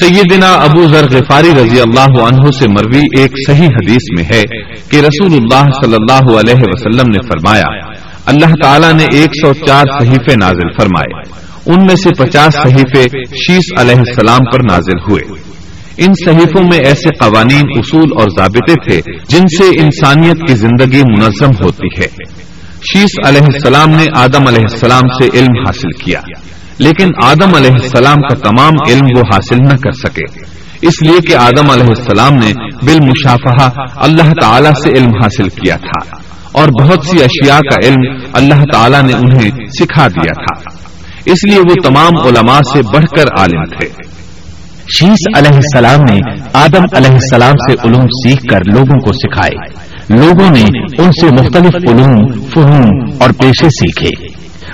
سیدنا 0.01 0.53
ابو 0.53 0.87
ذر 0.87 1.05
غفاری 1.11 1.51
رضی 1.57 1.79
اللہ 1.79 2.21
عنہ 2.21 2.51
سے 2.59 2.67
مروی 2.67 3.05
ایک 3.17 3.31
صحیح 3.47 3.67
حدیث 3.67 4.17
میں 4.17 4.23
ہے 4.23 4.43
کہ 4.89 4.97
رسول 4.97 5.33
اللہ 5.33 5.63
صلی 5.83 5.95
اللہ 5.95 6.39
علیہ 6.39 6.61
وسلم 6.61 7.11
نے 7.11 7.27
فرمایا، 7.27 7.91
اللہ 8.25 8.53
تعالیٰ 8.63 8.93
نے 8.93 9.05
ایک 9.13 9.29
سو 9.41 9.53
چار 9.53 9.83
صحیفے 9.99 10.35
نازل 10.35 10.73
فرمائے۔ 10.79 11.37
ان 11.65 11.85
میں 11.87 11.95
سے 11.95 12.09
پچاس 12.09 12.53
صحیفے 12.53 13.03
شیش 13.25 13.81
علیہ 13.81 13.95
السلام 13.95 14.39
پر 14.39 14.59
نازل 14.71 14.99
ہوئے۔ 15.09 15.33
ان 15.97 16.13
صحیفوں 16.25 16.63
میں 16.71 16.77
ایسے 16.77 17.09
قوانین، 17.19 17.63
اصول 17.75 18.09
اور 18.19 18.25
ضابطے 18.39 18.73
تھے 18.73 19.11
جن 19.29 19.41
سے 19.57 19.81
انسانیت 19.81 20.37
کی 20.47 20.55
زندگی 20.55 21.01
منظم 21.01 21.65
ہوتی 21.65 22.01
ہے۔ 22.01 22.07
شیش 22.93 23.27
علیہ 23.27 23.41
السلام 23.41 23.89
نے 23.89 24.05
آدم 24.15 24.47
علیہ 24.47 24.65
السلام 24.71 25.01
سے 25.01 25.37
علم 25.37 25.59
حاصل 25.59 26.03
کیا، 26.03 26.21
لیکن 26.79 27.09
آدم 27.23 27.55
علیہ 27.55 27.71
السلام 27.71 28.15
کا 28.15 28.35
تمام 28.35 28.73
علم 28.89 29.05
وہ 29.15 29.21
حاصل 29.33 29.55
نہ 29.55 29.77
کر 29.77 29.91
سکے۔ 29.91 30.57
اس 30.81 31.01
لیے 31.01 31.19
کہ 31.27 31.35
آدم 31.35 31.69
علیہ 31.69 31.87
السلام 31.87 32.33
نے 32.33 32.53
بالمشافہ 32.85 33.69
اللہ 33.95 34.33
تعالی 34.41 34.69
سے 34.83 34.89
علم 34.89 35.15
حاصل 35.23 35.49
کیا 35.49 35.75
تھا 35.75 36.15
اور 36.51 36.67
بہت 36.81 37.05
سی 37.05 37.23
اشیاء 37.23 37.59
کا 37.59 37.87
علم 37.87 38.27
اللہ 38.33 38.61
تعالی 38.73 38.97
نے 39.07 39.13
انہیں 39.13 39.49
سکھا 39.79 40.07
دیا 40.07 40.31
تھا۔ 40.33 40.69
اس 41.25 41.45
لیے 41.45 41.59
وہ 41.59 41.73
تمام 41.83 42.27
علماء 42.27 42.59
سے 42.73 42.81
بڑھ 42.93 43.05
کر 43.05 43.25
عالم 43.39 43.63
تھے۔ 43.63 44.06
شیس 44.95 45.37
علیہ 45.37 45.55
السلام 45.55 45.99
نے 46.09 46.19
آدم 46.53 46.83
علیہ 46.95 47.11
السلام 47.11 47.51
سے 47.51 47.87
علوم 47.87 48.01
سیکھ 48.01 48.43
کر 48.51 48.59
لوگوں 48.73 48.99
کو 48.99 49.11
سکھائے۔ 49.13 49.87
لوگوں 50.17 50.49
نے 50.49 50.61
ان 50.97 51.11
سے 51.11 51.25
مختلف 51.25 51.75
علوم 51.75 52.31
فہوم 52.31 52.89
اور 53.19 53.29
پیشے 53.29 53.69
سیکھے۔ 53.69 54.25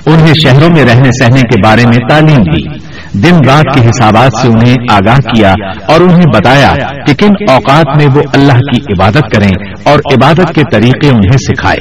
انہیں 0.06 0.34
شہروں 0.34 0.70
میں 0.70 0.86
رہنے 0.86 1.10
سہنے 1.24 1.42
کے 1.42 1.62
بارے 1.64 1.84
میں 1.86 2.10
تعلیم 2.10 2.38
دی۔ 2.38 2.78
دن 3.14 3.36
رات 3.48 3.74
کے 3.74 3.90
حسابات 3.90 4.32
سے 4.42 4.48
انہیں 4.48 4.76
آگاہ 4.92 5.18
کیا 5.18 5.54
اور 5.88 6.02
انہیں 6.02 6.26
بتایا 6.36 6.74
کہ 7.08 7.14
کن 7.14 7.52
اوقات 7.52 7.98
میں 7.98 8.08
وہ 8.16 8.22
اللہ 8.34 8.54
کی 8.54 8.82
عبادت 8.82 9.36
کریں 9.36 9.74
اور 9.84 10.00
عبادت 10.00 10.56
کے 10.56 10.62
طریقے 10.72 11.08
انہیں 11.10 11.38
سکھائے۔ 11.38 11.80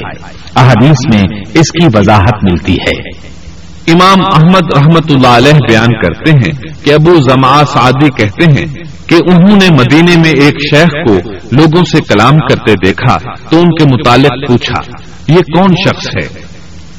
احادیث 0.55 1.15
میں 1.15 1.39
اس 1.53 1.71
کی 1.71 1.97
وضاحت 1.97 2.43
ملتی 2.51 2.75
ہے۔ 2.75 3.33
امام 3.87 4.21
احمد 4.33 4.77
رحمت 4.77 5.11
اللہ 5.11 5.27
علیہ 5.27 5.53
بیان 5.53 5.87
کرتے 5.87 6.31
ہیں 6.31 6.85
کہ 6.85 6.93
ابو 6.93 7.15
زما 7.15 7.63
سعدی 7.65 8.09
کہتے 8.17 8.45
ہیں 8.45 8.65
کہ 9.07 9.15
انہوں 9.15 9.57
نے 9.57 9.69
مدینے 9.69 10.15
میں 10.17 10.29
ایک 10.29 10.53
شیخ 10.69 10.89
کو 11.07 11.29
لوگوں 11.51 11.83
سے 11.83 12.01
کلام 12.01 12.37
کرتے 12.37 12.73
دیکھا 12.85 13.17
تو 13.49 13.59
ان 13.59 13.69
کے 13.75 13.85
متعلق 13.85 14.47
پوچھا، 14.47 14.91
یہ 15.27 15.39
کون 15.39 15.73
شخص 15.87 16.07
ہے؟ 16.07 16.43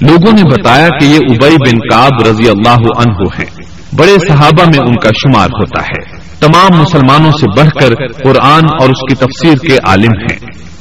لوگوں 0.01 0.33
نے 0.33 0.43
بتایا 0.43 0.89
کہ 0.89 1.05
یہ 1.05 1.17
ابئی 1.17 1.57
بن 1.57 1.79
کاب 1.79 2.29
رضی 2.29 2.49
اللہ 2.49 3.09
عنہ 3.09 3.43
ہیں۔ 3.43 3.65
بڑے 3.97 4.17
صحابہ 4.29 4.65
میں 4.65 4.79
ان 4.87 4.97
کا 4.97 5.09
شمار 5.09 5.49
ہوتا 5.49 5.83
ہے۔ 5.83 6.17
تمام 6.41 6.81
مسلمانوں 6.81 7.33
سے 7.33 7.47
بڑھ 7.57 7.71
کر 7.81 8.13
قرآن 8.23 8.65
اور 8.65 8.91
اس 8.91 9.01
کی 9.01 9.15
تفسیر 9.15 9.69
کے 9.69 9.79
عالم 9.85 10.13
ہیں۔ 10.31 10.39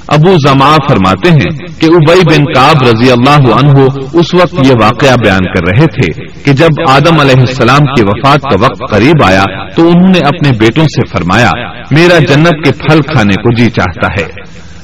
ابو 0.07 0.35
زما 0.47 0.75
فرماتے 0.89 1.31
ہیں 1.31 1.67
کہ 1.79 1.85
ابئی 1.85 2.21
بن 2.21 2.45
کاب 2.45 2.83
رضی 2.83 3.11
اللہ 3.11 3.53
عنہ 3.53 3.79
اس 4.13 4.33
وقت 4.41 4.67
یہ 4.67 4.73
واقعہ 4.81 5.15
بیان 5.23 5.39
کر 5.39 5.67
رہے 5.67 5.85
تھے 5.85 6.25
کہ 6.43 6.53
جب 6.53 6.69
آدم 6.89 7.19
علیہ 7.19 7.39
السلام 7.39 7.79
کی 7.79 8.03
وفات 8.03 8.41
کا 8.41 8.61
وقت 8.61 8.91
قریب 8.91 9.23
آیا 9.23 9.43
تو 9.75 9.87
انہوں 9.87 10.09
نے 10.09 10.19
اپنے 10.25 10.51
بیٹوں 10.57 10.83
سے 10.83 11.07
فرمایا، 11.07 11.51
میرا 11.91 12.19
جنت 12.19 12.65
کے 12.65 12.71
پھل 12.71 13.01
کھانے 13.01 13.33
کو 13.33 13.55
جی 13.55 13.69
چاہتا 13.69 14.21
ہے۔ 14.21 14.27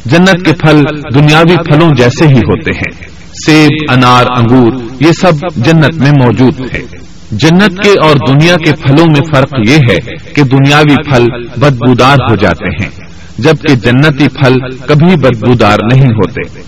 جنت 0.06 0.46
کے 0.46 0.52
پھل 0.54 0.84
دنیاوی 1.16 1.56
پھلوں 1.58 1.90
جیسے 1.98 2.28
ہی 2.28 2.40
ہوتے 2.40 2.72
ہیں۔ 2.72 3.20
سیب، 3.46 3.94
انار، 3.94 4.26
انگور، 4.38 4.74
یہ 5.00 5.12
سب 5.22 5.32
جنت 5.56 5.96
میں 5.96 6.12
موجود 6.12 6.60
ہے 6.60 7.00
جنت 7.32 7.84
کے 7.84 7.90
اور 7.90 8.16
دنیا 8.16 8.56
کے 8.56 8.72
پھلوں 8.72 9.06
میں 9.06 9.36
فرق 9.36 9.70
یہ 9.70 9.78
ہے 9.90 9.98
کہ 10.34 10.44
دنیاوی 10.44 11.12
پھل 11.12 11.26
بدبودار 11.58 12.18
ہو 12.30 12.36
جاتے 12.36 12.84
ہیں۔ 12.84 13.09
جبکہ 13.40 13.76
جنتی 13.76 14.28
پھل 14.28 14.56
کبھی 14.88 15.16
بدبودار 15.16 15.78
نہیں 15.94 16.06
ہوتے۔ 16.06 16.64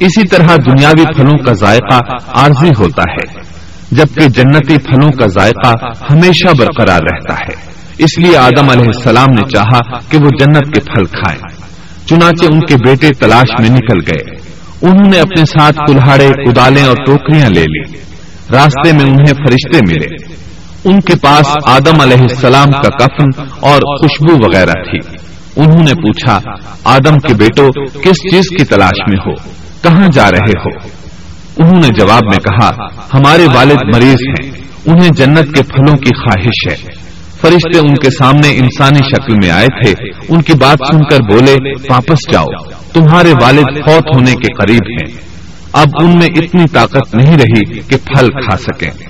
اسی 0.00 0.28
طرح 0.28 0.56
دنیاوی 0.56 1.04
پھلوں 1.16 1.44
کا 1.44 1.52
ذائقہ 1.52 1.98
عارضی 2.28 2.70
ہوتا 2.78 3.02
ہے، 3.02 3.38
جبکہ 3.90 4.28
جنتی 4.28 4.78
پھلوں 4.78 5.12
کا 5.12 5.26
ذائقہ 5.26 5.72
ہمیشہ 6.12 6.48
برقرار 6.58 7.00
رہتا 7.00 7.34
ہے۔ 7.34 7.70
اس 7.98 8.18
لیے 8.18 8.36
آدم 8.36 8.70
علیہ 8.70 8.86
السلام 8.86 9.28
نے 9.30 9.42
چاہا 9.50 9.98
کہ 10.08 10.18
وہ 10.18 10.28
جنت 10.40 10.74
کے 10.74 10.80
پھل 10.80 11.04
کھائیں۔ 11.04 11.38
چنانچہ 12.06 12.44
ان 12.44 12.60
کے 12.60 12.76
بیٹے 12.76 13.10
تلاش 13.10 13.60
میں 13.60 13.70
نکل 13.70 13.98
گئے۔ 13.98 14.36
انہوں 14.82 15.10
نے 15.10 15.20
اپنے 15.20 15.44
ساتھ 15.44 15.76
کلاڑے 15.86 16.28
کدالیں 16.28 16.84
اور 16.84 16.96
ٹوکریاں 17.06 17.48
لے 17.48 17.60
لی۔ 17.60 17.98
راستے 18.52 18.92
میں 18.92 19.04
انہیں 19.04 19.26
فرشتے 19.26 19.78
ملے۔ 19.78 20.34
ان 20.84 21.00
کے 21.00 21.12
پاس 21.22 21.46
آدم 21.66 22.00
علیہ 22.00 22.22
السلام 22.22 22.68
کا 22.72 22.88
کفن 22.88 23.42
اور 23.60 23.98
خوشبو 23.98 24.46
وغیرہ 24.46 24.72
تھی۔ 24.72 25.19
انہوں 25.56 25.82
نے 25.82 25.94
پوچھا، 25.94 26.40
آدم 26.84 27.18
کے 27.18 27.34
بیٹو، 27.34 27.68
کس 28.00 28.32
چیز 28.32 28.42
کی 28.58 28.64
تلاش 28.64 29.00
میں 29.08 29.16
ہو؟ 29.26 29.34
کہاں 29.82 30.08
جا 30.12 30.30
رہے 30.30 30.58
ہو؟ 30.58 30.88
انہوں 31.56 31.80
نے 31.80 31.88
جواب 31.88 32.22
میں 32.24 32.38
کہا، 32.38 32.68
ہمارے 33.14 33.46
والد 33.54 33.94
مریض 33.94 34.16
ہیں، 34.28 34.50
انہیں 34.86 35.10
جنت 35.16 35.56
کے 35.56 35.62
پھلوں 35.62 35.96
کی 35.96 36.14
خواہش 36.14 36.70
ہے۔ 36.70 37.00
فرشتے 37.40 37.78
ان 37.78 37.94
کے 37.94 38.10
سامنے 38.10 38.48
انسانی 38.48 38.98
شکل 38.98 39.34
میں 39.42 39.50
آئے 39.50 39.66
تھے، 39.66 40.08
ان 40.28 40.42
کی 40.42 40.52
بات 40.52 40.78
سن 40.90 41.04
کر 41.04 41.18
بولے، 41.32 41.54
واپس 41.90 42.32
جاؤ، 42.32 42.70
تمہارے 42.92 43.32
والد 43.42 43.84
فوت 43.84 44.16
ہونے 44.16 44.32
کے 44.32 44.52
قریب 44.52 44.84
ہیں۔ 44.90 45.30
اب 45.72 45.88
ان 46.00 46.18
میں 46.18 46.26
اتنی 46.26 46.64
طاقت 46.72 47.14
نہیں 47.14 47.36
رہی 47.36 47.78
کہ 47.78 47.96
پھل 48.04 48.26
کھا 48.26 48.56
سکیں۔ 48.56 49.09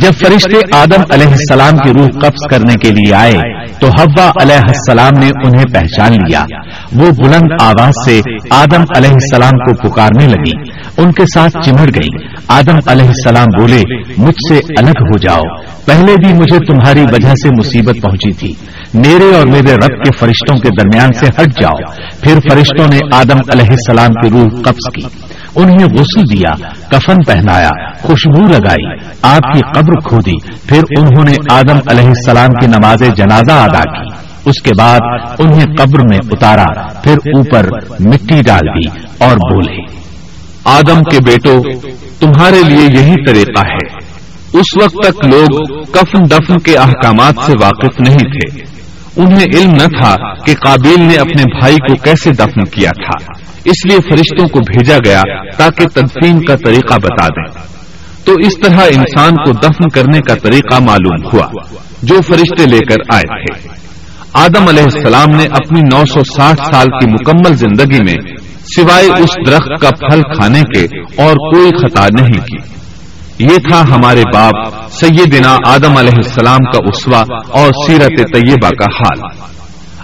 جب 0.00 0.12
فرشتے 0.12 0.76
آدم 0.76 1.00
علیہ 1.10 1.26
السلام 1.26 1.72
کی 1.72 1.90
روح 1.98 2.06
قبض 2.06 2.50
کرنے 2.50 2.74
کے 2.74 2.90
لیے 2.90 3.14
آئے، 3.14 3.32
تو 3.80 3.86
حوا 3.86 4.30
علیہ 4.42 4.56
السلام 4.56 5.18
نے 5.18 5.26
انہیں 5.26 5.64
پہچان 5.72 6.12
لیا۔ 6.12 6.44
وہ 6.92 7.10
بلند 7.10 7.62
آواز 7.62 7.92
سے 8.04 8.20
آدم 8.50 8.82
علیہ 8.96 9.10
السلام 9.10 9.50
کو 9.50 9.90
پکارنے 9.90 10.26
لگی۔ 10.26 10.70
ان 10.98 11.12
کے 11.12 11.22
ساتھ 11.34 11.56
چمڑ 11.64 11.86
گئی۔ 11.86 12.26
آدم 12.48 12.76
علیہ 12.86 13.06
السلام 13.06 13.44
بولے، 13.58 13.82
مجھ 14.18 14.52
سے 14.52 14.58
الگ 14.78 14.90
ہو 14.90 15.18
جاؤ۔ 15.18 15.42
پہلے 15.86 16.12
بھی 16.12 16.32
مجھے 16.32 16.58
تمہاری 16.58 17.02
وجہ 17.12 17.28
سے 17.28 17.50
مصیبت 17.50 17.94
پہنچی 18.02 18.32
تھی۔ 18.32 18.52
میرے 18.94 19.36
اور 19.36 19.46
میرے 19.46 19.74
رب 19.74 20.04
کے 20.04 20.10
فرشتوں 20.12 20.56
کے 20.56 20.68
درمیان 20.68 21.12
سے 21.12 21.26
ہٹ 21.26 21.62
جاؤ۔ 21.62 21.94
پھر 22.20 22.34
فرشتوں 22.50 22.86
نے 22.92 22.98
آدم 23.12 23.38
علیہ 23.52 23.70
السلام 23.70 24.12
کی 24.14 24.30
روح 24.30 24.62
قبض 24.62 24.94
کی۔ 24.94 25.25
انہیں 25.56 25.86
غسل 25.94 26.36
دیا، 26.36 26.70
کفن 26.88 27.16
پہنایا، 27.26 27.70
خوشبو 28.02 28.46
لگائی، 28.46 28.96
آپ 29.22 29.52
کی 29.52 29.60
قبر 29.74 30.08
کھودی، 30.08 30.58
پھر 30.68 30.82
انہوں 30.98 31.24
نے 31.24 31.34
آدم 31.50 31.78
علیہ 31.88 32.06
السلام 32.06 32.48
کی 32.48 32.66
نماز 32.66 32.98
جنازہ 33.16 33.52
ادا 33.52 33.80
کی۔ 33.80 34.26
اس 34.44 34.62
کے 34.62 34.70
بعد 34.78 35.00
انہیں 35.38 35.64
قبر 35.78 35.98
میں 36.10 36.18
اتارا، 36.30 36.86
پھر 37.02 37.12
اوپر 37.12 37.68
مٹی 38.00 38.42
ڈال 38.42 38.60
دی 38.60 38.88
اور 39.24 39.36
بولے، 39.36 39.76
آدم 40.64 41.02
کے 41.02 41.18
بیٹو، 41.26 41.62
تمہارے 42.20 42.62
لیے 42.68 42.84
یہی 42.84 43.26
طریقہ 43.26 43.62
ہے۔ 43.66 44.06
اس 44.58 44.82
وقت 44.82 44.94
تک 45.06 45.26
لوگ 45.26 45.82
کفن 45.84 46.30
دفن 46.30 46.58
کے 46.58 46.76
احکامات 46.76 47.34
سے 47.46 47.52
واقف 47.62 48.00
نہیں 48.00 48.18
تھے۔ 48.18 48.76
انہیں 49.16 49.46
علم 49.54 49.70
نہ 49.70 50.00
تھا 50.00 50.34
کہ 50.44 50.54
قابیل 50.54 51.02
نے 51.02 51.16
اپنے 51.16 51.42
بھائی 51.58 51.76
کو 51.76 51.94
کیسے 51.96 52.32
دفن 52.32 52.64
کیا 52.64 52.90
تھا۔ 52.90 53.35
اس 53.66 53.86
لیے 53.86 53.98
فرشتوں 54.10 54.48
کو 54.48 54.60
بھیجا 54.60 54.96
گیا 55.04 55.22
تاکہ 55.56 55.84
تدفین 55.84 56.44
کا 56.44 56.56
طریقہ 56.56 56.94
بتا 56.94 57.26
دیں۔ 57.26 57.76
تو 58.24 58.32
اس 58.32 58.52
طرح 58.64 58.80
انسان 58.80 59.30
کو 59.30 59.52
دفن 59.52 59.88
کرنے 59.88 60.20
کا 60.20 60.34
طریقہ 60.34 60.82
معلوم 60.82 61.28
ہوا، 61.32 61.76
جو 62.02 62.20
فرشتے 62.20 62.70
لے 62.70 62.78
کر 62.78 63.14
آئے 63.14 63.52
تھے۔ 63.52 63.68
آدم 64.32 64.68
علیہ 64.68 64.82
السلام 64.82 65.36
نے 65.36 65.44
اپنی 65.44 65.80
نو 65.80 66.02
سو 66.06 66.20
ساٹھ 66.24 66.60
سال 66.74 66.86
کی 66.86 67.10
مکمل 67.10 67.56
زندگی 67.56 67.98
میں 67.98 68.36
سوائے 68.76 69.06
اس 69.06 69.30
درخت 69.46 69.82
کا 69.82 70.08
پھل 70.08 70.20
کھانے 70.22 70.62
کے 70.62 70.84
اور 71.22 71.32
کوئی 71.32 71.70
خطا 71.70 72.06
نہیں 72.20 72.40
کی۔ 72.40 72.76
یہ 73.38 73.56
تھا 73.68 73.80
ہمارے 73.80 74.22
باپ 74.34 74.88
سیدنا 74.90 75.56
آدم 75.66 75.96
علیہ 75.96 76.16
السلام 76.16 76.64
کا 76.64 76.78
اسوا 76.84 77.24
اور 77.48 77.86
سیرت 77.86 78.34
طیبہ 78.34 78.68
کا 78.68 78.84
حال۔ 78.84 79.20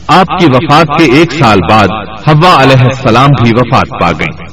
آپ 0.08 0.38
کی 0.38 0.46
وفات 0.46 0.86
کے 0.98 1.04
ایک 1.04 1.32
سال 1.32 1.58
بعد 1.70 1.88
ہوا 2.28 2.62
علیہ 2.62 2.84
السلام 2.84 3.28
بھی 3.42 3.50
وفات 3.50 4.00
پا 4.00 4.12
گئی 4.12 4.44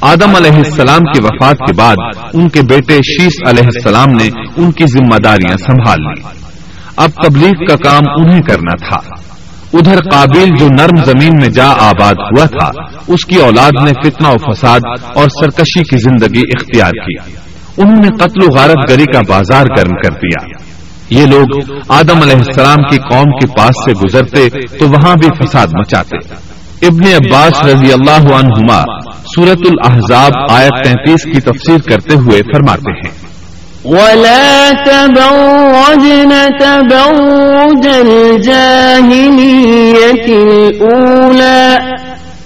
آدم 0.00 0.36
علیہ 0.36 0.56
السلام 0.56 1.00
کی 1.00 1.20
وفات 1.20 1.58
کے 1.58 1.72
بعد 1.76 1.96
ان 2.34 2.48
کے 2.48 2.60
بیٹے 2.62 2.96
شیش 2.96 3.32
علیہ 3.48 3.62
السلام 3.62 4.10
نے 4.10 4.28
ان 4.56 4.72
کی 4.72 4.84
ذمہ 4.86 5.16
داریاں 5.16 5.56
سنبھال 5.56 6.00
لی۔ 6.00 6.22
اب 6.96 7.10
تبلیغ 7.10 7.66
کا 7.66 7.76
کام 7.76 8.02
انہیں 8.18 8.40
کرنا 8.40 8.88
تھا۔ 8.88 9.10
ادھر 9.72 9.96
قابل 10.12 10.48
جو 10.60 10.66
نرم 10.66 11.04
زمین 11.04 11.32
میں 11.40 11.48
جا 11.48 11.70
آباد 11.78 12.14
ہوا 12.14 12.44
تھا 12.44 12.70
اس 13.08 13.24
کی 13.24 13.36
اولاد 13.36 13.70
نے 13.84 13.92
فتنہ 14.04 14.28
و 14.28 14.52
فساد 14.52 14.80
اور 15.14 15.28
سرکشی 15.28 15.82
کی 15.82 15.96
زندگی 15.96 16.40
اختیار 16.40 16.90
کی۔ 16.90 17.30
انہوں 17.76 17.96
نے 17.96 18.08
قتل 18.16 18.44
و 18.44 18.56
غارت 18.56 18.90
گری 18.90 19.04
کا 19.04 19.20
بازار 19.28 19.64
گرم 19.78 19.90
کر 19.90 20.12
دیا۔ 20.12 20.63
یہ 21.10 21.26
لوگ 21.26 21.74
آدم 21.88 22.22
علیہ 22.22 22.36
السلام 22.36 22.88
کی 22.90 22.98
قوم 22.98 23.30
کے 23.30 23.46
پاس 23.46 23.74
سے 23.84 23.92
گزرتے 23.92 24.48
تو 24.78 24.88
وہاں 24.88 25.16
بھی 25.16 25.28
فساد 25.28 25.66
مچاتے۔ 25.66 26.16
ابن 26.86 27.02
عباس 27.06 27.62
رضی 27.62 27.92
اللہ 27.92 28.34
عنہما 28.34 28.82
سورت 29.08 29.70
الحضاب 29.70 30.32
آیت 30.50 30.84
تینتیس 30.84 31.24
کی 31.24 31.40
تفسیر 31.40 31.78
کرتے 31.78 32.14
ہوئے 32.14 32.42
فرماتے 32.42 32.92
ہیں۔ 32.92 33.24
ولا 33.84 34.70
تبرجن 34.86 36.32
تبرج 36.60 37.88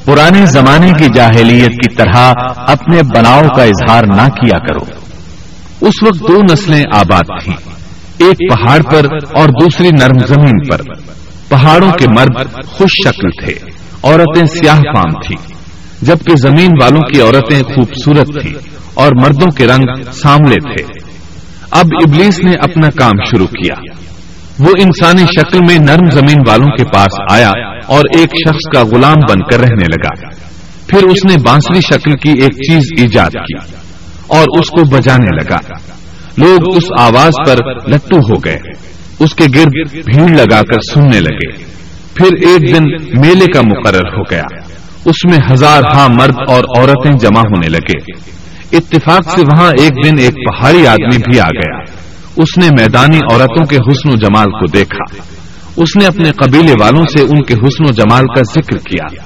پرانے 0.05 0.47
زمانے 0.47 0.93
کی 0.99 1.07
جاہلیت 1.15 1.71
کی 1.71 1.95
طرح 1.95 2.33
اپنے 2.57 3.03
بناؤ 3.03 3.43
کا 3.57 3.63
اظہار 3.63 4.05
نہ 4.05 4.29
کیا 4.29 4.59
کرو۔ 4.59 4.85
اس 5.87 6.03
وقت 6.03 6.21
دو 6.29 6.43
نسلیں 6.53 6.85
آباد 6.95 7.25
تھیں۔ 7.45 7.78
ایک 8.19 8.51
پہاڑ 8.51 8.83
پر 8.83 9.07
اور 9.35 9.49
دوسری 9.49 9.89
نرم 10.01 10.27
زمین 10.27 10.59
پر۔ 10.71 10.81
پہاڑوں 11.49 11.93
کے 11.93 12.07
مرد 12.09 12.65
خوش 12.67 12.91
شکل 13.05 13.45
تھے، 13.45 13.55
عورتیں 14.03 14.47
سیاہ 14.47 14.77
فام 14.77 15.13
تھی، 15.27 15.37
جبکہ 16.03 16.37
زمین 16.37 16.71
والوں 16.83 17.01
کی 17.01 17.21
عورتیں 17.21 17.63
خوبصورت 17.63 18.43
تھی 18.43 18.55
اور 18.95 19.13
مردوں 19.13 19.51
کے 19.51 19.67
رنگ 19.67 20.03
ساملے 20.13 20.55
تھے۔ 20.55 20.85
اب 21.71 21.87
ابلیس 22.03 22.39
نے 22.45 22.53
اپنا 22.53 22.89
کام 22.91 23.25
شروع 23.31 23.47
کیا۔ 23.47 23.75
وہ 24.59 24.73
انسانی 24.83 25.23
شکل 25.23 25.59
میں 25.59 25.79
نرم 25.79 26.11
زمین 26.11 26.37
والوں 26.47 26.77
کے 26.77 26.85
پاس 26.85 27.33
آیا 27.33 27.51
اور 27.87 28.05
ایک 28.19 28.31
شخص 28.49 28.73
کا 28.75 28.97
غلام 28.97 29.17
بن 29.29 29.43
کر 29.43 29.61
رہنے 29.61 29.85
لگا۔ 29.85 30.31
پھر 30.87 31.03
اس 31.03 31.25
نے 31.25 31.43
بانسری 31.45 31.81
شکل 31.81 32.13
کی 32.13 32.31
ایک 32.31 32.53
چیز 32.53 32.83
ایجاد 32.97 33.31
کی 33.31 33.77
اور 34.27 34.59
اس 34.59 34.69
کو 34.69 34.85
بجانے 34.85 35.43
لگا۔ 35.43 35.59
لوگ 36.39 36.77
اس 36.77 36.85
آواز 37.01 37.33
پر 37.47 37.57
لٹو 37.91 38.17
ہو 38.17 38.37
گئے۔ 38.45 38.59
اس 39.21 39.35
کے 39.35 39.45
گرد 39.55 39.93
بھیڑ 39.93 40.29
لگا 40.29 40.63
کر 40.63 40.81
سننے 40.95 41.21
لگے۔ 41.21 41.53
پھر 42.15 42.49
ایک 42.49 42.75
دن 42.75 42.85
میلے 43.21 43.53
کا 43.53 43.61
مقرر 43.61 44.17
ہو 44.17 44.23
گیا۔ 44.23 44.45
اس 45.05 45.25
میں 45.25 45.39
ہزار 45.53 45.83
ہاں 45.95 46.09
مرد 46.09 46.35
اور 46.49 46.65
عورتیں 46.77 47.19
جمع 47.19 47.41
ہونے 47.41 47.69
لگے۔ 47.69 48.13
اتفاق 48.77 49.31
سے 49.35 49.41
وہاں 49.41 49.71
ایک 49.81 50.05
دن 50.05 50.19
ایک 50.19 50.35
پہاڑی 50.35 50.87
آدمی 50.87 51.19
بھی 51.31 51.41
آ 51.41 51.49
گیا۔ 51.49 51.79
اس 52.37 52.59
نے 52.59 52.69
میدانی 52.81 53.19
عورتوں 53.31 53.67
کے 53.67 53.77
حسن 53.77 54.13
و 54.13 54.17
جمال 54.17 54.51
کو 54.51 54.67
دیکھا۔ 54.67 55.23
اس 55.77 55.97
نے 55.97 56.07
اپنے 56.07 56.31
قبیلے 56.31 56.73
والوں 56.81 57.05
سے 57.05 57.23
ان 57.23 57.43
کے 57.43 57.55
حسن 57.55 57.85
و 57.89 57.93
جمال 57.93 58.25
کا 58.27 58.43
ذکر 58.43 58.77
کیا۔ 58.77 59.23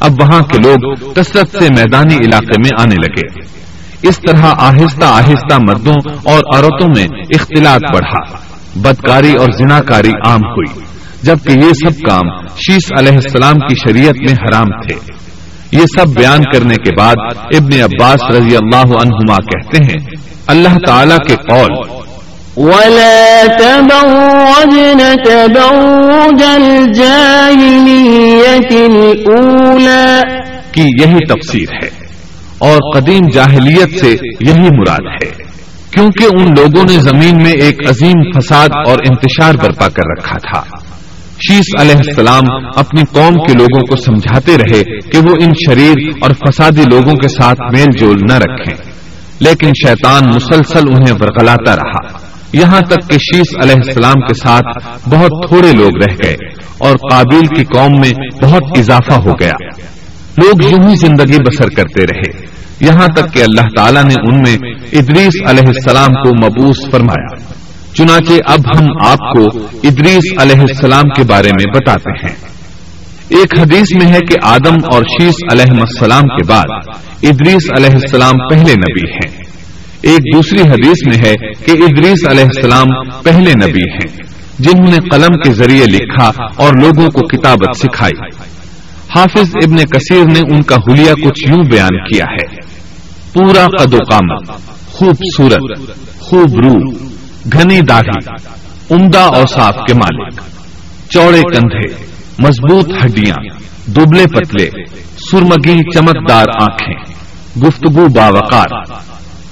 اب 0.00 0.12
وہاں 0.22 0.42
کے 0.42 0.58
لوگ 0.62 1.12
کثرت 1.12 1.52
سے 1.52 1.68
میدانی 1.76 2.14
علاقے 2.14 2.60
میں 2.60 2.70
آنے 2.78 2.94
لگے۔ 2.94 3.59
اس 4.02 4.20
طرح 4.28 4.46
آہستہ 4.58 5.04
آہستہ 5.04 5.58
مردوں 5.68 6.12
اور 6.24 6.40
عورتوں 6.54 6.88
میں 6.96 7.06
اختلاط 7.38 7.94
بڑھا۔ 7.94 8.36
بدکاری 8.76 9.32
اور 9.32 9.50
زناکاری 9.50 10.10
عام 10.26 10.40
ہوئی 10.40 10.80
جبکہ 11.22 11.52
یہ 11.52 11.90
سب 11.90 12.10
کام 12.10 12.46
شیش 12.46 12.92
علیہ 12.98 13.12
السلام 13.12 13.54
کی 13.54 13.74
شریعت 13.74 14.16
میں 14.16 14.32
حرام 14.32 14.80
تھے۔ 14.80 14.94
یہ 15.72 15.82
سب 15.98 16.08
بیان 16.08 16.42
کرنے 16.52 16.74
کے 16.74 16.96
بعد 16.98 17.14
ابن 17.34 17.82
عباس 17.82 18.36
رضی 18.36 18.56
اللہ 18.56 18.86
عنہما 18.86 19.36
کہتے 19.36 19.84
ہیں 19.84 20.06
اللہ 20.46 20.76
تعالی 20.86 21.14
کے 21.28 21.34
قول 21.36 22.00
ولا 22.56 23.42
تبرجن 23.58 24.98
تبرج 25.24 26.42
الجاهلية 26.42 27.22
الأولى۔ 28.70 30.22
کی 30.72 30.82
یہی 30.82 31.24
تفسیر 31.28 31.68
ہے۔ 31.82 32.09
اور 32.60 32.78
قدیم 32.94 33.28
جاہلیت 33.32 34.00
سے 34.00 34.16
یہی 34.40 34.68
مراد 34.78 35.24
ہے۔ 35.24 35.50
کیونکہ 35.90 36.24
ان 36.24 36.44
لوگوں 36.44 36.82
نے 36.82 36.98
زمین 36.98 37.42
میں 37.42 37.52
ایک 37.52 37.90
عظیم 37.90 38.40
فساد 38.40 38.68
اور 38.86 38.98
انتشار 39.10 39.54
برپا 39.54 39.88
کر 39.88 40.02
رکھا 40.18 40.36
تھا۔ 40.36 40.76
شیس 41.50 41.80
علیہ 41.80 41.96
السلام 41.96 42.42
اپنی 42.76 43.02
قوم 43.12 43.34
کے 43.46 43.52
لوگوں 43.52 43.80
کو 43.80 43.96
سمجھاتے 43.96 44.56
رہے 44.56 44.82
کہ 44.82 45.18
وہ 45.18 45.34
ان 45.42 45.52
شریر 45.66 45.96
اور 46.20 46.30
فسادی 46.30 46.82
لوگوں 46.90 47.14
کے 47.14 47.28
ساتھ 47.28 47.60
میل 47.60 47.96
جول 47.98 48.16
نہ 48.28 48.34
رکھیں۔ 48.34 48.90
لیکن 49.40 49.68
شیطان 49.86 50.28
مسلسل 50.28 50.88
انہیں 50.88 51.18
برگلاتا 51.18 51.76
رہا۔ 51.76 52.18
یہاں 52.52 52.80
تک 52.80 53.10
کہ 53.10 53.16
شیس 53.18 53.58
علیہ 53.62 53.74
السلام 53.86 54.20
کے 54.20 54.34
ساتھ 54.34 54.98
بہت 55.08 55.48
تھوڑے 55.48 55.72
لوگ 55.72 55.90
رہ 56.08 56.14
گئے 56.24 56.36
اور 56.78 56.96
قابل 57.10 57.46
کی 57.46 57.64
قوم 57.64 57.92
میں 57.92 58.44
بہت 58.44 58.62
اضافہ 58.78 59.12
ہو 59.12 59.32
گیا۔ 59.32 59.68
لوگ 60.42 60.72
یوں 60.72 60.90
ہی 60.90 60.94
زندگی 60.94 61.36
بسر 61.42 61.68
کرتے 61.68 62.02
رہے۔ 62.02 62.46
یہاں 62.80 63.06
تک 63.06 63.34
کہ 63.34 63.42
اللہ 63.42 63.68
تعالیٰ 63.76 64.04
نے 64.04 64.14
ان 64.14 64.38
میں 64.38 64.56
ادریس 64.92 65.34
علیہ 65.46 65.66
السلام 65.66 66.08
کو 66.08 66.46
مبوس 66.46 66.90
فرمایا۔ 66.90 67.36
چنانچہ 67.94 68.32
اب 68.46 68.58
ہم 68.58 68.86
آپ 69.06 69.18
کو 69.18 69.44
ادریس 69.84 70.24
علیہ 70.38 70.60
السلام 70.60 71.02
کے 71.02 71.22
بارے 71.22 71.48
میں 71.48 71.72
بتاتے 71.74 72.10
ہیں۔ 72.10 72.36
ایک 73.28 73.60
حدیث 73.60 74.04
میں 74.04 74.14
ہے 74.14 74.20
کہ 74.20 74.34
آدم 74.42 74.74
اور 74.92 75.02
شیس 75.02 75.34
علیہ 75.52 75.80
السلام 75.80 76.22
کے 76.22 76.46
بعد 76.46 76.66
ادریس 77.22 77.68
علیہ 77.78 77.90
السلام 77.90 78.34
پہلے 78.50 78.72
نبی 78.72 79.10
ہیں۔ 79.10 79.42
ایک 80.02 80.34
دوسری 80.34 80.60
حدیث 80.60 81.06
میں 81.06 81.28
ہے 81.28 81.34
کہ 81.36 81.70
ادریس 81.70 82.28
علیہ 82.28 82.44
السلام 82.44 82.86
پہلے 83.24 83.52
نبی 83.66 83.80
ہیں۔ 83.80 84.22
جنہوں 84.58 84.90
نے 84.90 85.08
قلم 85.10 85.42
کے 85.42 85.52
ذریعے 85.52 85.86
لکھا 85.86 86.30
اور 86.56 86.72
لوگوں 86.82 87.06
کو 87.06 87.26
کتابت 87.26 87.76
سکھائی۔ 87.76 88.39
حافظ 89.16 89.50
ابن 89.64 89.76
کثیر 89.76 90.24
نے 90.24 90.40
ان 90.40 90.62
کا 90.62 90.76
حلیہ 90.76 91.12
کچھ 91.12 91.50
یوں 91.50 91.64
بیان 91.64 91.96
کیا 92.10 92.24
ہے۔ 92.24 92.56
پورا 93.32 93.66
قد 93.66 93.94
و 93.94 93.96
قامت، 93.96 94.50
خوبصورت، 94.86 95.88
خوب 96.18 96.60
روح، 96.64 96.94
گھنی 97.52 97.80
داڑھی، 97.80 98.28
عمدہ 98.90 99.18
اور 99.18 99.46
صاف 99.46 99.74
کے 99.86 99.94
مالک، 99.94 100.40
چوڑے 101.10 101.40
کندھے، 101.40 102.04
مضبوط 102.38 102.92
ہڈیاں، 103.04 103.44
دبلے 103.86 104.26
پتلے، 104.26 104.70
سرمگی 105.30 105.90
چمکدار 105.90 106.46
آنکھیں، 106.60 107.14
گفتگو 107.66 108.08
باوقار، 108.08 108.84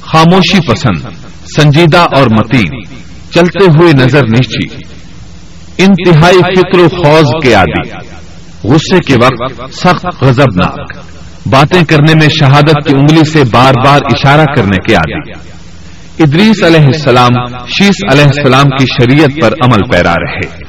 خاموشی 0.01 0.59
پسند، 0.66 1.09
سنجیدہ 1.57 2.05
اور 2.16 2.27
متین، 2.31 2.85
چلتے 3.31 3.64
ہوئے 3.64 3.92
نظر 3.92 4.23
نیچی، 4.23 4.75
انتہائی 5.79 6.38
فکر 6.38 6.79
و 6.79 6.88
خوض 6.88 7.31
کے 7.42 7.55
عادی۔ 7.55 8.17
غصے 8.64 8.99
کے 9.07 9.14
وقت 9.14 9.75
سخت 9.75 10.25
غضبناک۔ 10.25 10.99
باتیں 11.47 11.85
کرنے 11.85 12.14
میں 12.14 12.29
شہادت 12.29 12.87
کی 12.87 12.94
انگلی 12.97 13.25
سے 13.25 13.42
بار 13.51 13.73
بار 13.87 14.01
اشارہ 14.05 14.44
کرنے 14.57 14.77
کے 14.88 14.94
عادی۔ 14.94 15.33
ادریس 16.23 16.62
علیہ 16.62 16.87
السلام 16.87 17.57
شیس 17.66 18.12
علیہ 18.12 18.25
السلام 18.25 18.64
کی 18.64 18.87
شریعت 18.87 19.42
پر 19.42 19.53
عمل 19.53 19.90
پیرا 19.92 20.14
رہے۔ 20.14 20.64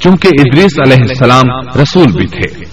چونکہ 0.00 0.28
ادریس 0.28 0.72
علیہ 0.86 1.02
السلام 1.08 1.78
رسول 1.82 2.12
بھی 2.12 2.26
تھے۔ 2.26 2.64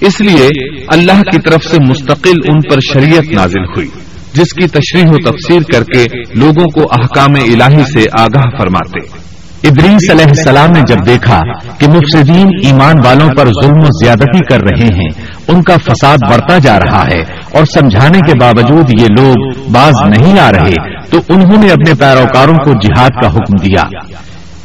اس 0.00 0.20
لیے 0.20 0.48
اللہ 0.88 1.22
کی 1.22 1.50
طرف 1.50 1.64
سے 1.64 1.76
مستقل 1.88 2.34
ان 2.48 2.70
پر 2.70 2.78
شریعت 2.92 3.32
نازل 3.32 3.64
ہوئی، 3.64 3.88
جس 4.34 4.52
کی 4.52 4.68
تشریح 4.68 5.06
و 5.10 5.30
تفسیر 5.30 5.60
کر 5.72 5.82
کے 5.82 6.04
لوگوں 6.34 6.66
کو 6.66 6.80
احکام 6.80 7.34
الہی 7.34 7.82
سے 7.92 8.06
آگاہ 8.20 8.58
فرماتے۔ 8.58 9.27
ادریس 9.64 10.10
علیہ 10.10 10.24
السلام 10.24 10.70
نے 10.70 10.80
جب 10.88 11.06
دیکھا 11.06 11.40
کہ 11.78 11.88
مفسدین 11.88 12.48
ایمان 12.64 12.94
والوں 13.04 13.28
پر 13.28 13.46
ظلم 13.46 13.78
و 13.78 14.04
زیادتی 14.04 14.38
کر 14.38 14.60
رہے 14.60 14.84
ہیں، 14.84 15.32
ان 15.48 15.62
کا 15.62 15.76
فساد 15.76 16.16
بڑھتا 16.30 16.58
جا 16.58 16.78
رہا 16.78 17.02
ہے 17.02 17.20
اور 17.52 17.64
سمجھانے 17.64 18.18
کے 18.18 18.32
باوجود 18.40 19.00
یہ 19.00 19.06
لوگ 19.18 19.50
باز 19.72 19.94
نہیں 20.08 20.38
آ 20.38 20.52
رہے، 20.52 21.00
تو 21.10 21.18
انہوں 21.28 21.62
نے 21.62 21.70
اپنے 21.70 21.94
پیروکاروں 21.98 22.54
کو 22.54 22.70
جہاد 22.72 23.10
کا 23.22 23.28
حکم 23.28 23.56
دیا۔ 23.64 23.82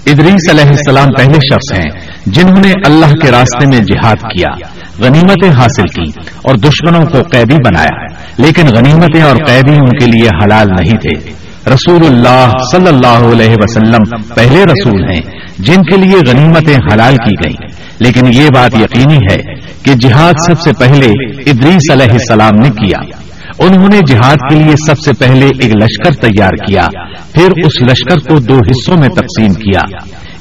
ادریس 0.06 0.50
علیہ 0.50 0.70
السلام 0.70 1.08
پہلے 1.18 1.34
شخص 1.34 1.78
ہیں 1.78 2.08
جنہوں 2.26 2.62
نے 2.66 2.72
اللہ 2.86 3.14
کے 3.14 3.32
راستے 3.32 3.66
میں 3.66 3.80
جہاد 3.80 4.16
کیا، 4.16 4.68
غنیمتیں 5.00 5.50
حاصل 5.50 5.84
کی 5.84 6.22
اور 6.44 6.56
دشمنوں 6.56 7.06
کو 7.06 7.22
قیدی 7.32 7.56
بنایا۔ 7.56 8.06
لیکن 8.38 8.68
غنیمتیں 8.76 9.22
اور 9.22 9.36
قیدی 9.36 9.74
ان 9.74 9.90
کے 9.90 10.06
لیے 10.06 10.30
حلال 10.44 10.68
نہیں 10.68 10.98
تھے۔ 10.98 11.43
رسول 11.68 12.06
اللہ 12.06 12.52
صلی 12.72 12.88
اللہ 12.88 13.32
علیہ 13.32 13.56
وسلم 13.60 14.22
پہلے 14.36 14.64
رسول 14.64 15.12
ہیں، 15.12 15.22
جن 15.60 15.84
کے 15.84 15.98
لیے 15.98 16.32
غنیمتیں 16.32 16.78
حلال 16.94 17.16
کی 17.16 17.36
گئیں۔ 17.46 17.84
لیکن 18.00 18.28
یہ 18.34 18.48
بات 18.56 18.74
یقینی 18.74 19.18
ہے 19.18 19.38
کہ 19.84 19.94
جہاد 19.94 20.34
سب 20.46 20.62
سے 20.62 20.72
پہلے 20.80 21.06
ادریس 21.50 21.92
علیہ 21.92 22.12
السلام 22.12 22.56
نے 22.56 22.70
کیا۔ 22.70 22.98
انہوں 23.60 23.88
نے 23.92 24.00
جہاد 24.08 24.36
کے 24.50 24.56
لیے 24.56 24.74
سب 24.86 25.00
سے 25.00 25.14
پہلے 25.14 25.46
ایک 25.46 25.76
لشکر 25.76 26.28
تیار 26.28 26.52
کیا، 26.52 26.88
پھر 27.34 27.52
اس 27.66 27.82
لشکر 27.82 28.30
کو 28.30 28.40
دو 28.40 28.56
حصوں 28.56 28.98
میں 28.98 29.08
تقسیم 29.08 29.54
کیا۔ 29.54 29.82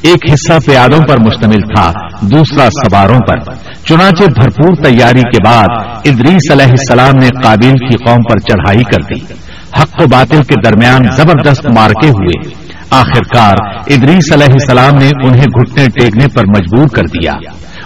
ایک 0.03 0.33
حصہ 0.33 0.53
پیادوں 0.67 1.01
پر 1.09 1.21
مشتمل 1.21 1.61
تھا، 1.61 1.93
دوسرا 2.21 2.69
سواروں 2.71 3.19
پر۔ 3.19 3.55
چنانچہ 3.89 4.25
بھرپور 4.25 4.75
تیاری 4.85 5.21
کے 5.21 5.45
بعد 5.45 5.69
ادریس 6.05 6.51
علیہ 6.51 6.71
السلام 6.71 7.15
نے 7.15 7.29
قابل 7.43 7.71
کی 7.71 7.97
قوم 7.97 8.23
پر 8.31 8.39
چڑھائی 8.39 8.85
کر 8.85 9.15
دی۔ 9.15 9.35
حق 9.81 10.03
و 10.03 10.07
باطل 10.07 10.43
کے 10.43 10.71
درمیان 10.71 11.03
زبردست 11.17 11.67
مارکے 11.67 12.09
ہوئے۔ 12.09 12.63
آخرکار 12.91 13.55
ادریس 13.87 14.33
علیہ 14.33 14.53
السلام 14.53 14.95
نے 14.95 15.11
انہیں 15.25 15.47
گھٹنے 15.61 15.87
ٹیکنے 15.89 16.27
پر 16.35 16.45
مجبور 16.45 16.89
کر 16.89 17.03
دیا۔ 17.03 17.33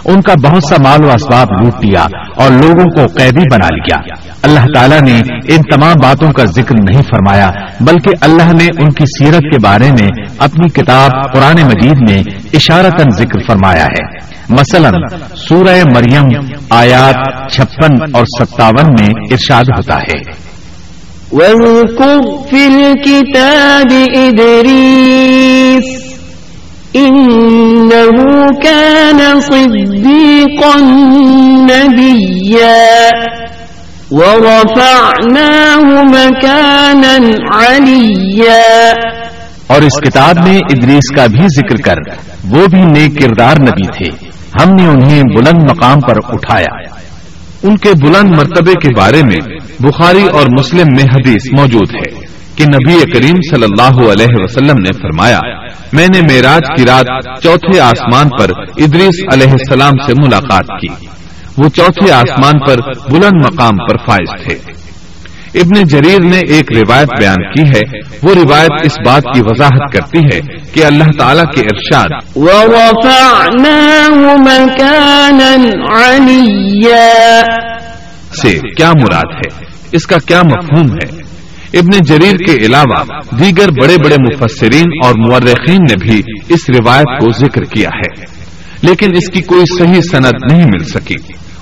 ان 0.05 0.21
کا 0.21 0.33
بہت 0.43 0.63
سا 0.63 0.75
مال 0.83 1.03
و 1.03 1.11
اسباب 1.11 1.47
لوٹ 1.51 1.85
لیا 1.85 2.07
اور 2.35 2.51
لوگوں 2.51 2.85
کو 2.85 3.07
قیدی 3.17 3.55
بنا 3.55 3.67
لیا۔ 3.75 3.95
اللہ 4.43 4.65
تعالیٰ 4.75 5.01
نے 5.01 5.19
ان 5.47 5.61
تمام 5.61 5.95
باتوں 6.01 6.31
کا 6.31 6.45
ذکر 6.45 6.75
نہیں 6.89 7.01
فرمایا، 7.01 7.51
بلکہ 7.79 8.09
اللہ 8.21 8.53
نے 8.53 8.67
ان 8.79 8.89
کی 8.89 9.03
سیرت 9.05 9.41
کے 9.41 9.59
بارے 9.59 9.91
میں 9.91 10.07
اپنی 10.37 10.69
کتاب 10.69 11.11
قرآن 11.33 11.65
مجید 11.65 12.09
میں 12.09 12.23
اشارتن 12.53 13.09
ذکر 13.09 13.39
فرمایا 13.47 13.85
ہے۔ 13.85 14.37
مثلا، 14.49 14.91
سورہ 15.35 15.83
مریم 15.95 16.39
آیات 16.69 17.51
چھپن 17.51 17.93
اور 18.13 18.23
ستاون 18.25 18.85
میں 18.99 19.09
ارشاد 19.31 19.63
ہوتا 19.63 19.97
ہے۔ 19.97 20.36
وَاذْكُرْ 21.31 22.21
فِي 22.49 22.65
الْكِتَابِ 22.65 23.93
إِدْرِيسِ 24.17 25.97
إنه 26.97 28.11
كان 28.63 29.39
صديقا 29.41 30.79
نبيا 31.61 33.07
ورفعناه 34.11 35.83
مكانا 36.03 37.17
عليا 37.55 38.91
اور 39.67 39.81
اس 39.81 40.09
کتاب 40.09 40.47
میں 40.47 40.57
ادریس 40.57 41.15
کا 41.15 41.27
بھی 41.27 41.45
ذکر 41.57 41.75
کر، 41.75 42.11
وہ 42.49 42.65
بھی 42.67 42.81
نیک 42.81 43.21
کردار 43.21 43.55
نبی 43.61 43.87
تھے۔ 43.97 44.27
ہم 44.61 44.73
نے 44.73 44.87
انہیں 44.87 45.23
بلند 45.23 45.71
مقام 45.71 45.99
پر 45.99 46.15
اٹھایا۔ 46.29 46.97
ان 47.63 47.75
کے 47.75 47.89
بلند 48.01 48.29
مرتبے 48.37 48.73
کے 48.73 48.95
بارے 48.97 49.21
میں 49.23 49.55
بخاری 49.79 50.27
اور 50.33 50.45
مسلم 50.59 50.85
میں 50.95 51.03
حدیث 51.03 51.59
موجود 51.59 51.95
ہے 51.95 52.27
کہ 52.55 52.65
نبی 52.65 53.11
کریم 53.11 53.35
صلی 53.51 53.63
اللہ 53.63 54.11
علیہ 54.11 54.35
وسلم 54.35 54.77
نے 54.77 54.91
فرمایا، 54.91 55.39
میں 55.93 56.07
نے 56.15 56.21
معراج 56.21 56.61
کی 56.77 56.85
رات 56.85 57.41
چوتھے 57.43 57.79
آسمان 57.79 58.27
پر 58.39 58.49
ادریس 58.59 59.33
علیہ 59.33 59.51
السلام 59.51 59.93
سے 60.05 60.13
ملاقات 60.13 60.65
کی۔ 60.81 61.05
وہ 61.57 61.69
چوتھے 61.69 62.11
آسمان 62.11 62.53
پر 62.67 62.75
بلند 63.11 63.45
مقام 63.45 63.75
پر 63.75 63.97
فائز 63.97 64.43
تھے۔ 64.43 64.76
ابن 65.57 65.87
جریر 65.87 66.21
نے 66.21 66.39
ایک 66.47 66.77
روایت 66.77 67.07
بیان 67.19 67.53
کی 67.53 67.63
ہے۔ 67.63 67.99
وہ 68.23 68.33
روایت 68.35 68.71
اس 68.83 68.93
بات 69.05 69.23
کی 69.33 69.41
وضاحت 69.41 69.93
کرتی 69.93 70.19
ہے 70.19 70.41
کہ 70.73 70.85
اللہ 70.85 71.03
تعالیٰ 71.19 71.43
کے 71.43 71.61
ارشاد 71.61 72.09
سے 78.41 78.59
کیا 78.77 78.91
مراد 79.01 79.35
ہے؟ 79.35 79.65
اس 79.91 80.07
کا 80.07 80.17
کیا 80.25 80.41
مفہوم 80.43 80.91
ہے؟ 80.91 81.27
ابن 81.73 82.03
جریر 82.03 82.35
کے 82.35 82.65
علاوہ 82.65 83.03
دیگر 83.39 83.69
بڑے 83.69 83.95
بڑے 84.03 84.15
مفسرین 84.19 84.85
اور 85.05 85.13
مورخین 85.15 85.79
نے 85.89 85.95
بھی 85.95 86.21
اس 86.49 86.69
روایت 86.69 87.19
کو 87.19 87.31
ذکر 87.31 87.63
کیا 87.63 87.89
ہے۔ 87.95 88.25
لیکن 88.81 89.15
اس 89.15 89.29
کی 89.33 89.41
کوئی 89.41 89.77
صحیح 89.79 90.01
سند 90.01 90.51
نہیں 90.51 90.65
مل 90.65 90.83
سکی۔ 90.83 91.15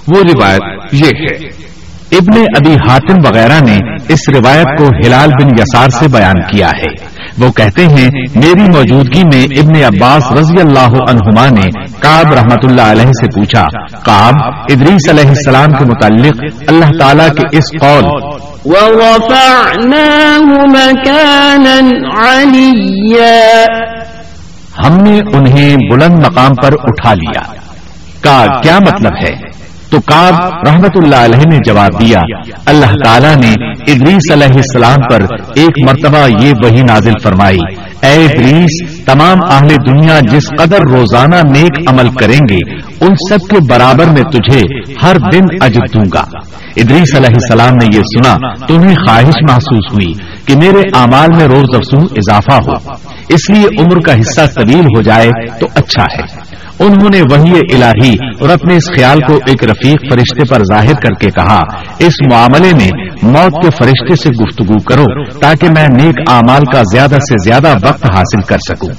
وہ 0.08 0.24
روایت 0.34 0.62
یہ 0.92 1.06
ہے۔ 1.06 1.66
ابن 2.12 2.40
ابی 2.40 2.74
حاتم 2.74 3.16
وغیرہ 3.26 3.60
نے 3.68 3.78
اس 4.10 4.20
روایت 4.36 4.78
کو 4.78 4.88
ہلال 4.88 5.30
بن 5.30 5.50
یسار 5.60 5.90
سے 5.90 6.08
بیان 6.08 6.42
کیا 6.42 6.68
ہے۔ 6.68 7.16
وہ 7.38 7.52
کہتے 7.52 7.88
ہیں 7.88 8.10
میری 8.36 8.64
موجودگی 8.64 9.24
میں 9.24 9.44
ابن 9.44 9.84
عباس 9.84 10.32
رضی 10.32 10.60
اللہ 10.60 11.10
عنہما 11.10 11.48
نے 11.50 11.72
کاب 12.00 12.34
رحمت 12.34 12.66
اللہ 12.66 12.82
علیہ 12.82 13.06
سے 13.06 13.26
پوچھا 13.36 13.66
کاب 13.98 14.34
ادریس 14.44 15.10
علیہ 15.10 15.28
السلام 15.28 15.68
کے 15.68 15.86
متعلق 15.86 16.54
اللہ 16.68 16.98
تعالیٰ 17.00 17.28
کے 17.28 17.58
اس 17.58 17.64
قول۔ 17.82 18.36
ہم 24.86 24.98
نے 24.98 25.20
انہیں 25.34 25.76
بلند 25.92 26.26
مقام 26.26 26.56
پر 26.56 26.74
اٹھا 26.84 27.14
لیا۔ 27.14 27.42
کا 28.22 28.46
کیا 28.64 28.80
مطلب 28.80 29.12
ہے؟ 29.24 29.45
تو 29.96 30.02
کاب 30.02 30.34
رحمت 30.68 30.92
اللہ 30.96 31.16
علیہ 31.16 31.50
نے 31.52 31.58
جواب 31.66 32.02
دیا، 32.02 32.20
اللہ 32.66 32.94
تعالیٰ 33.04 33.36
نے 33.36 33.54
ادریس 33.92 34.32
علیہ 34.32 34.56
السلام 34.56 34.98
پر 35.10 35.22
ایک 35.56 35.90
مرتبہ 35.90 36.46
یہ 36.46 36.54
وہی 36.64 36.82
نازل 36.82 37.12
فرمائی، 37.24 37.58
اے 38.02 38.26
ادریس، 38.26 39.04
تمام 39.06 39.38
اہل 39.52 39.68
دنیا 39.70 40.20
جس 40.20 40.44
قدر 40.58 40.80
روزانہ 40.80 41.36
نیک 41.36 41.90
عمل 41.90 42.10
کریں 42.10 42.40
گے، 42.50 42.60
ان 43.02 43.16
سب 43.30 43.48
کے 43.50 43.58
برابر 43.70 44.06
میں 44.06 44.24
تجھے 44.24 44.62
ہر 45.04 45.16
دن 45.34 45.42
اجر 45.62 45.82
دوں 45.94 46.06
گا۔ 46.14 46.24
ادریس 46.78 47.16
علیہ 47.16 47.30
السلام 47.30 47.74
نے 47.76 47.98
یہ 47.98 48.02
سنا 48.02 48.54
تو 48.54 48.76
انہیں 48.76 48.96
خواہش 48.96 49.36
محسوس 49.50 49.94
ہوئی 49.94 50.14
کہ 50.46 50.56
میرے 50.56 50.82
اعمال 50.94 51.36
میں 51.38 51.46
روز 51.46 51.76
افسوں 51.76 52.06
اضافہ 52.12 52.70
ہو۔ 52.70 52.92
اس 53.30 53.50
لیے 53.50 53.82
عمر 53.82 54.00
کا 54.00 54.14
حصہ 54.14 54.42
طویل 54.56 54.86
ہو 54.86 55.02
جائے 55.02 55.30
تو 55.60 55.68
اچھا 55.76 56.04
ہے۔ 56.04 56.56
انہوں 56.80 57.10
نے 57.14 57.22
وہی 57.32 57.52
الہی 57.74 58.14
اور 58.40 58.50
اپنے 58.50 58.76
اس 58.76 58.98
خیال 58.98 59.20
کو 59.28 59.34
ایک 59.34 59.64
رفیق 59.64 60.14
فرشتے 60.14 60.54
پر 60.54 60.64
ظاہر 60.64 60.94
کر 60.94 61.14
کے 61.14 61.30
کہا، 61.30 61.60
اس 62.00 62.14
معاملے 62.32 62.72
میں 62.74 62.90
موت 63.24 63.64
کے 63.64 63.70
فرشتے 63.70 64.16
سے 64.16 64.30
گفتگو 64.30 64.84
کرو 64.84 65.24
تاکہ 65.40 65.68
میں 65.78 65.88
نیک 66.02 66.30
اعمال 66.30 66.62
کا 66.74 66.82
زیادہ 66.92 67.16
سے 67.16 67.34
زیادہ 67.44 67.68
وقت 67.68 68.06
حاصل 68.18 68.42
کر 68.42 68.58
سکوں۔ 68.58 68.90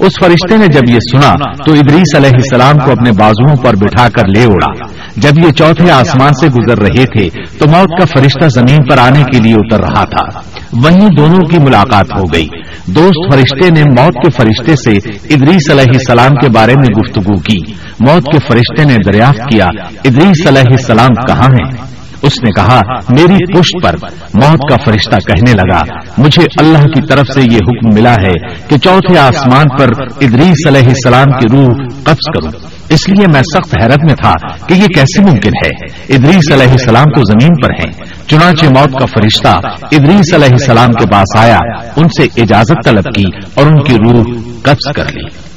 اس 0.00 0.12
فرشتے 0.24 0.56
نے 0.56 0.66
جب 0.66 0.82
یہ 0.88 0.98
سنا 1.12 1.54
تو 1.64 1.72
ادریس 1.72 2.16
علیہ 2.16 2.30
السلام 2.34 2.78
کو 2.78 2.92
اپنے 2.92 3.10
بازوؤں 3.12 3.56
پر 3.56 3.74
بٹھا 3.76 4.08
کر 4.08 4.28
لے 4.28 4.44
اڑا 4.44 4.86
جب 5.16 5.46
یہ 5.46 5.50
چوتھے 5.50 5.90
آسمان 5.90 6.32
سے 6.32 6.46
گزر 6.46 6.78
رہے 6.78 7.04
تھے 7.04 7.28
تو 7.58 7.64
موت 7.68 8.00
کا 8.00 8.20
فرشتہ 8.20 8.48
زمین 8.48 8.78
پر 8.90 8.98
آنے 8.98 9.22
کے 9.32 9.38
لیے 9.38 9.54
اتر 9.54 9.80
رہا 9.80 10.04
تھا۔ 10.04 10.38
وہیں 10.72 11.08
دونوں 11.18 11.48
کی 11.48 11.58
ملاقات 11.58 12.06
ہو 12.18 12.22
گئی۔ 12.32 12.48
دوست 12.86 13.34
فرشتے 13.34 13.70
نے 13.70 13.82
موت 13.82 14.14
کے 14.14 14.30
فرشتے 14.30 14.76
سے 14.76 15.08
ادریس 15.34 15.70
علیہ 15.70 15.88
السلام 15.88 16.34
کے 16.34 16.48
بارے 16.48 16.74
میں 16.74 17.00
گفتگو 17.00 17.38
کی۔ 17.38 17.72
موت 18.00 18.24
کے 18.24 18.38
فرشتے 18.38 18.84
نے 18.84 18.96
دریافت 19.06 19.40
کیا، 19.52 19.66
ادریس 20.04 20.46
علیہ 20.46 20.70
السلام 20.70 21.14
کہاں 21.14 21.48
ہیں؟ 21.48 21.99
اس 22.22 22.32
نے 22.42 22.50
کہا، 22.50 22.80
میری 23.08 23.58
پشت 23.58 23.82
پر 23.82 23.94
موت 24.34 24.58
کا 24.70 24.76
فرشتہ 24.84 25.16
کہنے 25.16 25.52
لگا، 25.52 25.82
مجھے 26.18 26.42
اللہ 26.58 26.78
کی 26.78 27.06
طرف 27.06 27.26
سے 27.34 27.40
یہ 27.40 27.56
حکم 27.56 27.94
ملا 27.94 28.14
ہے 28.14 28.54
کہ 28.68 28.78
چوتھے 28.78 29.18
آسمان 29.18 29.66
پر 29.78 29.88
ادریس 30.20 30.66
علیہ 30.66 30.88
السلام 30.88 31.38
کی 31.38 31.46
روح 31.52 31.88
قبض 32.04 32.32
کروں۔ 32.34 32.70
اس 32.88 33.08
لیے 33.08 33.26
میں 33.32 33.42
سخت 33.42 33.76
حیرت 33.82 33.98
میں 33.98 34.14
تھا 34.14 34.32
کہ 34.66 34.74
یہ 34.74 34.86
کیسے 34.86 35.22
ممکن 35.22 35.50
ہے؟ 35.64 35.84
ادریس 36.14 36.52
علیہ 36.52 36.70
السلام 36.70 37.04
تو 37.04 37.22
زمین 37.24 37.62
پر 37.62 37.70
ہیں۔ 37.70 38.04
چنانچہ 38.26 38.66
موت 38.66 38.98
کا 38.98 39.06
فرشتہ 39.06 39.68
ادریس 39.92 40.34
علیہ 40.34 40.52
السلام 40.52 40.92
کے 40.92 41.06
پاس 41.06 41.36
آیا، 41.36 41.58
ان 41.96 42.08
سے 42.08 42.42
اجازت 42.42 42.84
طلب 42.84 43.04
کی 43.14 43.24
اور 43.54 43.66
ان 43.66 43.82
کی 43.82 43.94
روح 43.94 44.24
قبض 44.62 44.92
کر 44.94 45.04
لی۔ 45.04 45.49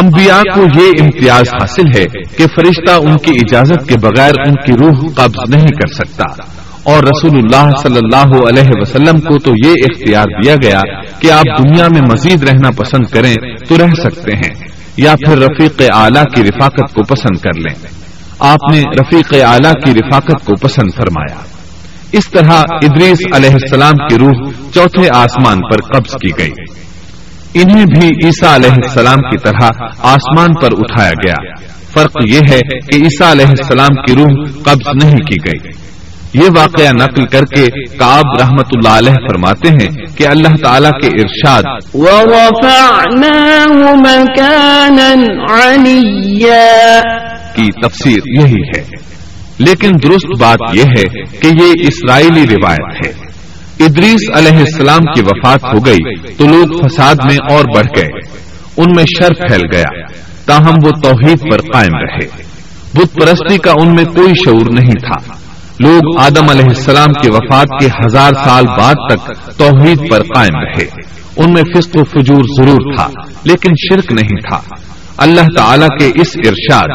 انبیاء 0.00 0.42
کو 0.54 0.60
یہ 0.60 1.02
امتیاز 1.02 1.48
حاصل 1.54 1.86
ہے 1.96 2.04
کہ 2.36 2.46
فرشتہ 2.46 2.90
ان 2.90 3.16
کی 3.16 3.30
اجازت 3.30 3.88
کے 3.88 3.94
بغیر 3.98 4.32
ان 4.46 4.54
کی 4.54 4.72
روح 4.72 5.12
قبض 5.14 5.54
نہیں 5.54 5.66
کر 5.66 5.94
سکتا۔ 5.94 6.24
اور 6.82 7.02
رسول 7.02 7.38
اللہ 7.38 7.70
صلی 7.82 7.96
اللہ 7.96 8.36
علیہ 8.48 8.70
وسلم 8.80 9.20
کو 9.20 9.38
تو 9.38 9.52
یہ 9.66 9.70
اختیار 9.70 10.24
دیا 10.42 10.54
گیا 10.62 10.80
کہ 11.20 11.30
آپ 11.30 11.44
دنیا 11.58 11.88
میں 11.88 12.00
مزید 12.12 12.42
رہنا 12.42 12.70
پسند 12.70 13.06
کریں 13.06 13.34
تو 13.68 13.78
رہ 13.78 13.94
سکتے 13.94 14.36
ہیں، 14.36 14.54
یا 14.96 15.14
پھر 15.16 15.38
رفیق 15.38 15.82
اعلیٰ 15.94 16.24
کی 16.34 16.42
رفاقت 16.42 16.94
کو 16.94 17.02
پسند 17.02 17.38
کر 17.38 17.58
لیں۔ 17.58 17.88
آپ 18.38 18.72
نے 18.72 18.80
رفیق 18.80 19.34
اعلیٰ 19.44 19.72
کی 19.72 19.90
رفاقت 19.90 20.44
کو 20.44 20.54
پسند 20.60 20.88
فرمایا۔ 20.96 21.36
اس 22.12 22.30
طرح 22.30 22.52
ادریس 22.52 23.18
علیہ 23.34 23.50
السلام 23.50 23.92
کی 23.92 24.18
روح 24.18 24.50
چوتھے 24.74 25.08
آسمان 25.14 25.58
پر 25.58 25.80
قبض 25.80 26.10
کی 26.10 26.30
گئی۔ 26.38 26.65
انہیں 27.62 27.84
بھی 27.84 28.08
عیسیٰ 28.24 28.54
علیہ 28.54 28.70
السلام 28.70 29.16
کی 29.16 29.38
طرح 29.38 29.68
آسمان 29.98 30.48
پر 30.54 30.68
اٹھایا 30.72 31.10
گیا۔ 31.10 31.34
فرق 31.92 32.16
یہ 32.30 32.40
ہے 32.50 32.60
کہ 32.60 33.02
عیسیٰ 33.02 33.30
علیہ 33.30 33.46
السلام 33.46 33.94
کی 33.94 34.14
روح 34.14 34.48
قبض 34.62 35.04
نہیں 35.04 35.16
کی 35.16 35.36
گئی۔ 35.46 35.86
یہ 36.34 36.50
واقعہ 36.56 36.92
نقل 37.00 37.24
کر 37.24 37.42
کے 37.42 37.66
کاب 37.96 38.24
رحمت 38.40 38.66
اللہ 38.74 38.88
علیہ 38.88 39.12
فرماتے 39.12 39.68
ہیں 39.68 40.16
کہ 40.16 40.26
اللہ 40.28 40.56
تعالیٰ 40.64 40.90
کے 40.90 41.06
ارشاد 41.06 41.62
کی 47.56 47.88
تفسیر 47.88 48.40
یہی 48.40 48.62
ہے۔ 48.76 48.84
لیکن 49.58 49.90
درست 50.02 50.40
بات 50.40 50.58
یہ 50.72 50.82
ہے 50.82 51.22
کہ 51.40 51.46
یہ 51.46 51.72
اسرائیلی 51.78 52.42
روایت 52.42 53.06
ہے۔ 53.06 53.25
ادریس 53.80 54.30
علیہ 54.34 54.58
السلام 54.58 54.98
کی 54.98 55.22
وفات 55.22 55.64
ہو 55.64 55.86
گئی 55.86 56.14
تو 56.34 56.44
لوگ 56.44 56.88
فساد 56.88 57.14
میں 57.24 57.36
اور 57.50 57.64
بڑھ 57.76 57.86
گئے۔ 57.96 58.20
ان 58.76 58.92
میں 58.96 59.04
شر 59.04 59.48
پھیل 59.48 59.60
گیا۔ 59.72 60.02
تاہم 60.46 60.74
وہ 60.84 60.90
توحید 60.90 61.40
پر 61.40 61.58
قائم 61.72 61.94
رہے۔ 61.94 62.42
بت 62.94 63.14
پرستی 63.14 63.58
کا 63.58 63.70
ان 63.70 63.94
میں 63.94 64.04
کوئی 64.04 64.34
شعور 64.34 64.66
نہیں 64.70 64.92
تھا۔ 64.92 65.32
لوگ 65.80 66.18
آدم 66.20 66.50
علیہ 66.50 66.64
السلام 66.68 67.12
کی 67.12 67.28
وفات 67.28 67.66
کے 67.80 67.86
ہزار 67.86 68.32
سال 68.44 68.64
بعد 68.66 68.94
تک 69.10 69.50
توحید 69.58 70.10
پر 70.10 70.22
قائم 70.22 70.56
رہے۔ 70.56 70.84
ان 71.36 71.52
میں 71.52 71.62
فسق 71.62 71.96
و 71.96 72.04
فجور 72.04 72.42
ضرور 72.58 72.96
تھا، 72.96 73.08
لیکن 73.44 73.70
شرک 73.70 74.12
نہیں 74.12 74.40
تھا۔ 74.48 74.60
اللہ 75.18 75.40
تعالی 75.56 75.86
کے 75.98 76.20
اس 76.20 76.36
ارشاد 76.36 76.88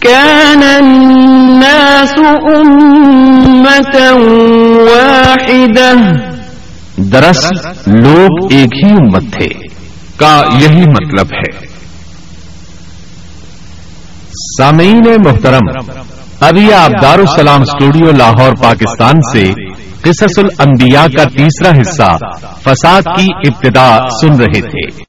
كان 0.00 0.62
الناس 0.62 2.14
أمة 2.56 4.08
واحدة. 4.86 6.02
دراصل 6.96 7.56
لوگ 7.86 8.52
ایک 8.52 8.84
ہی 8.84 8.90
امت 8.90 9.32
تھے، 9.32 9.48
کا 10.16 10.42
یہی 10.60 10.82
مطلب 10.82 11.26
ہے۔ 11.32 11.66
سامعین 14.58 15.02
محترم 15.24 15.90
ابھی 16.40 16.72
آپ 16.72 16.90
دارالسلام 17.02 17.62
اسٹوڈیو 17.62 18.10
لاہور، 18.12 18.52
پاکستان 18.62 19.14
سے 19.32 19.50
قصص 20.02 20.38
الانبیاء 20.38 21.06
کا 21.06 21.24
تیسرا 21.24 21.80
حصہ 21.80 22.16
فساد 22.64 23.02
کی 23.02 23.26
ابتدا 23.46 23.98
سن 24.20 24.40
رہے 24.40 24.60
تھے۔ 24.60 25.02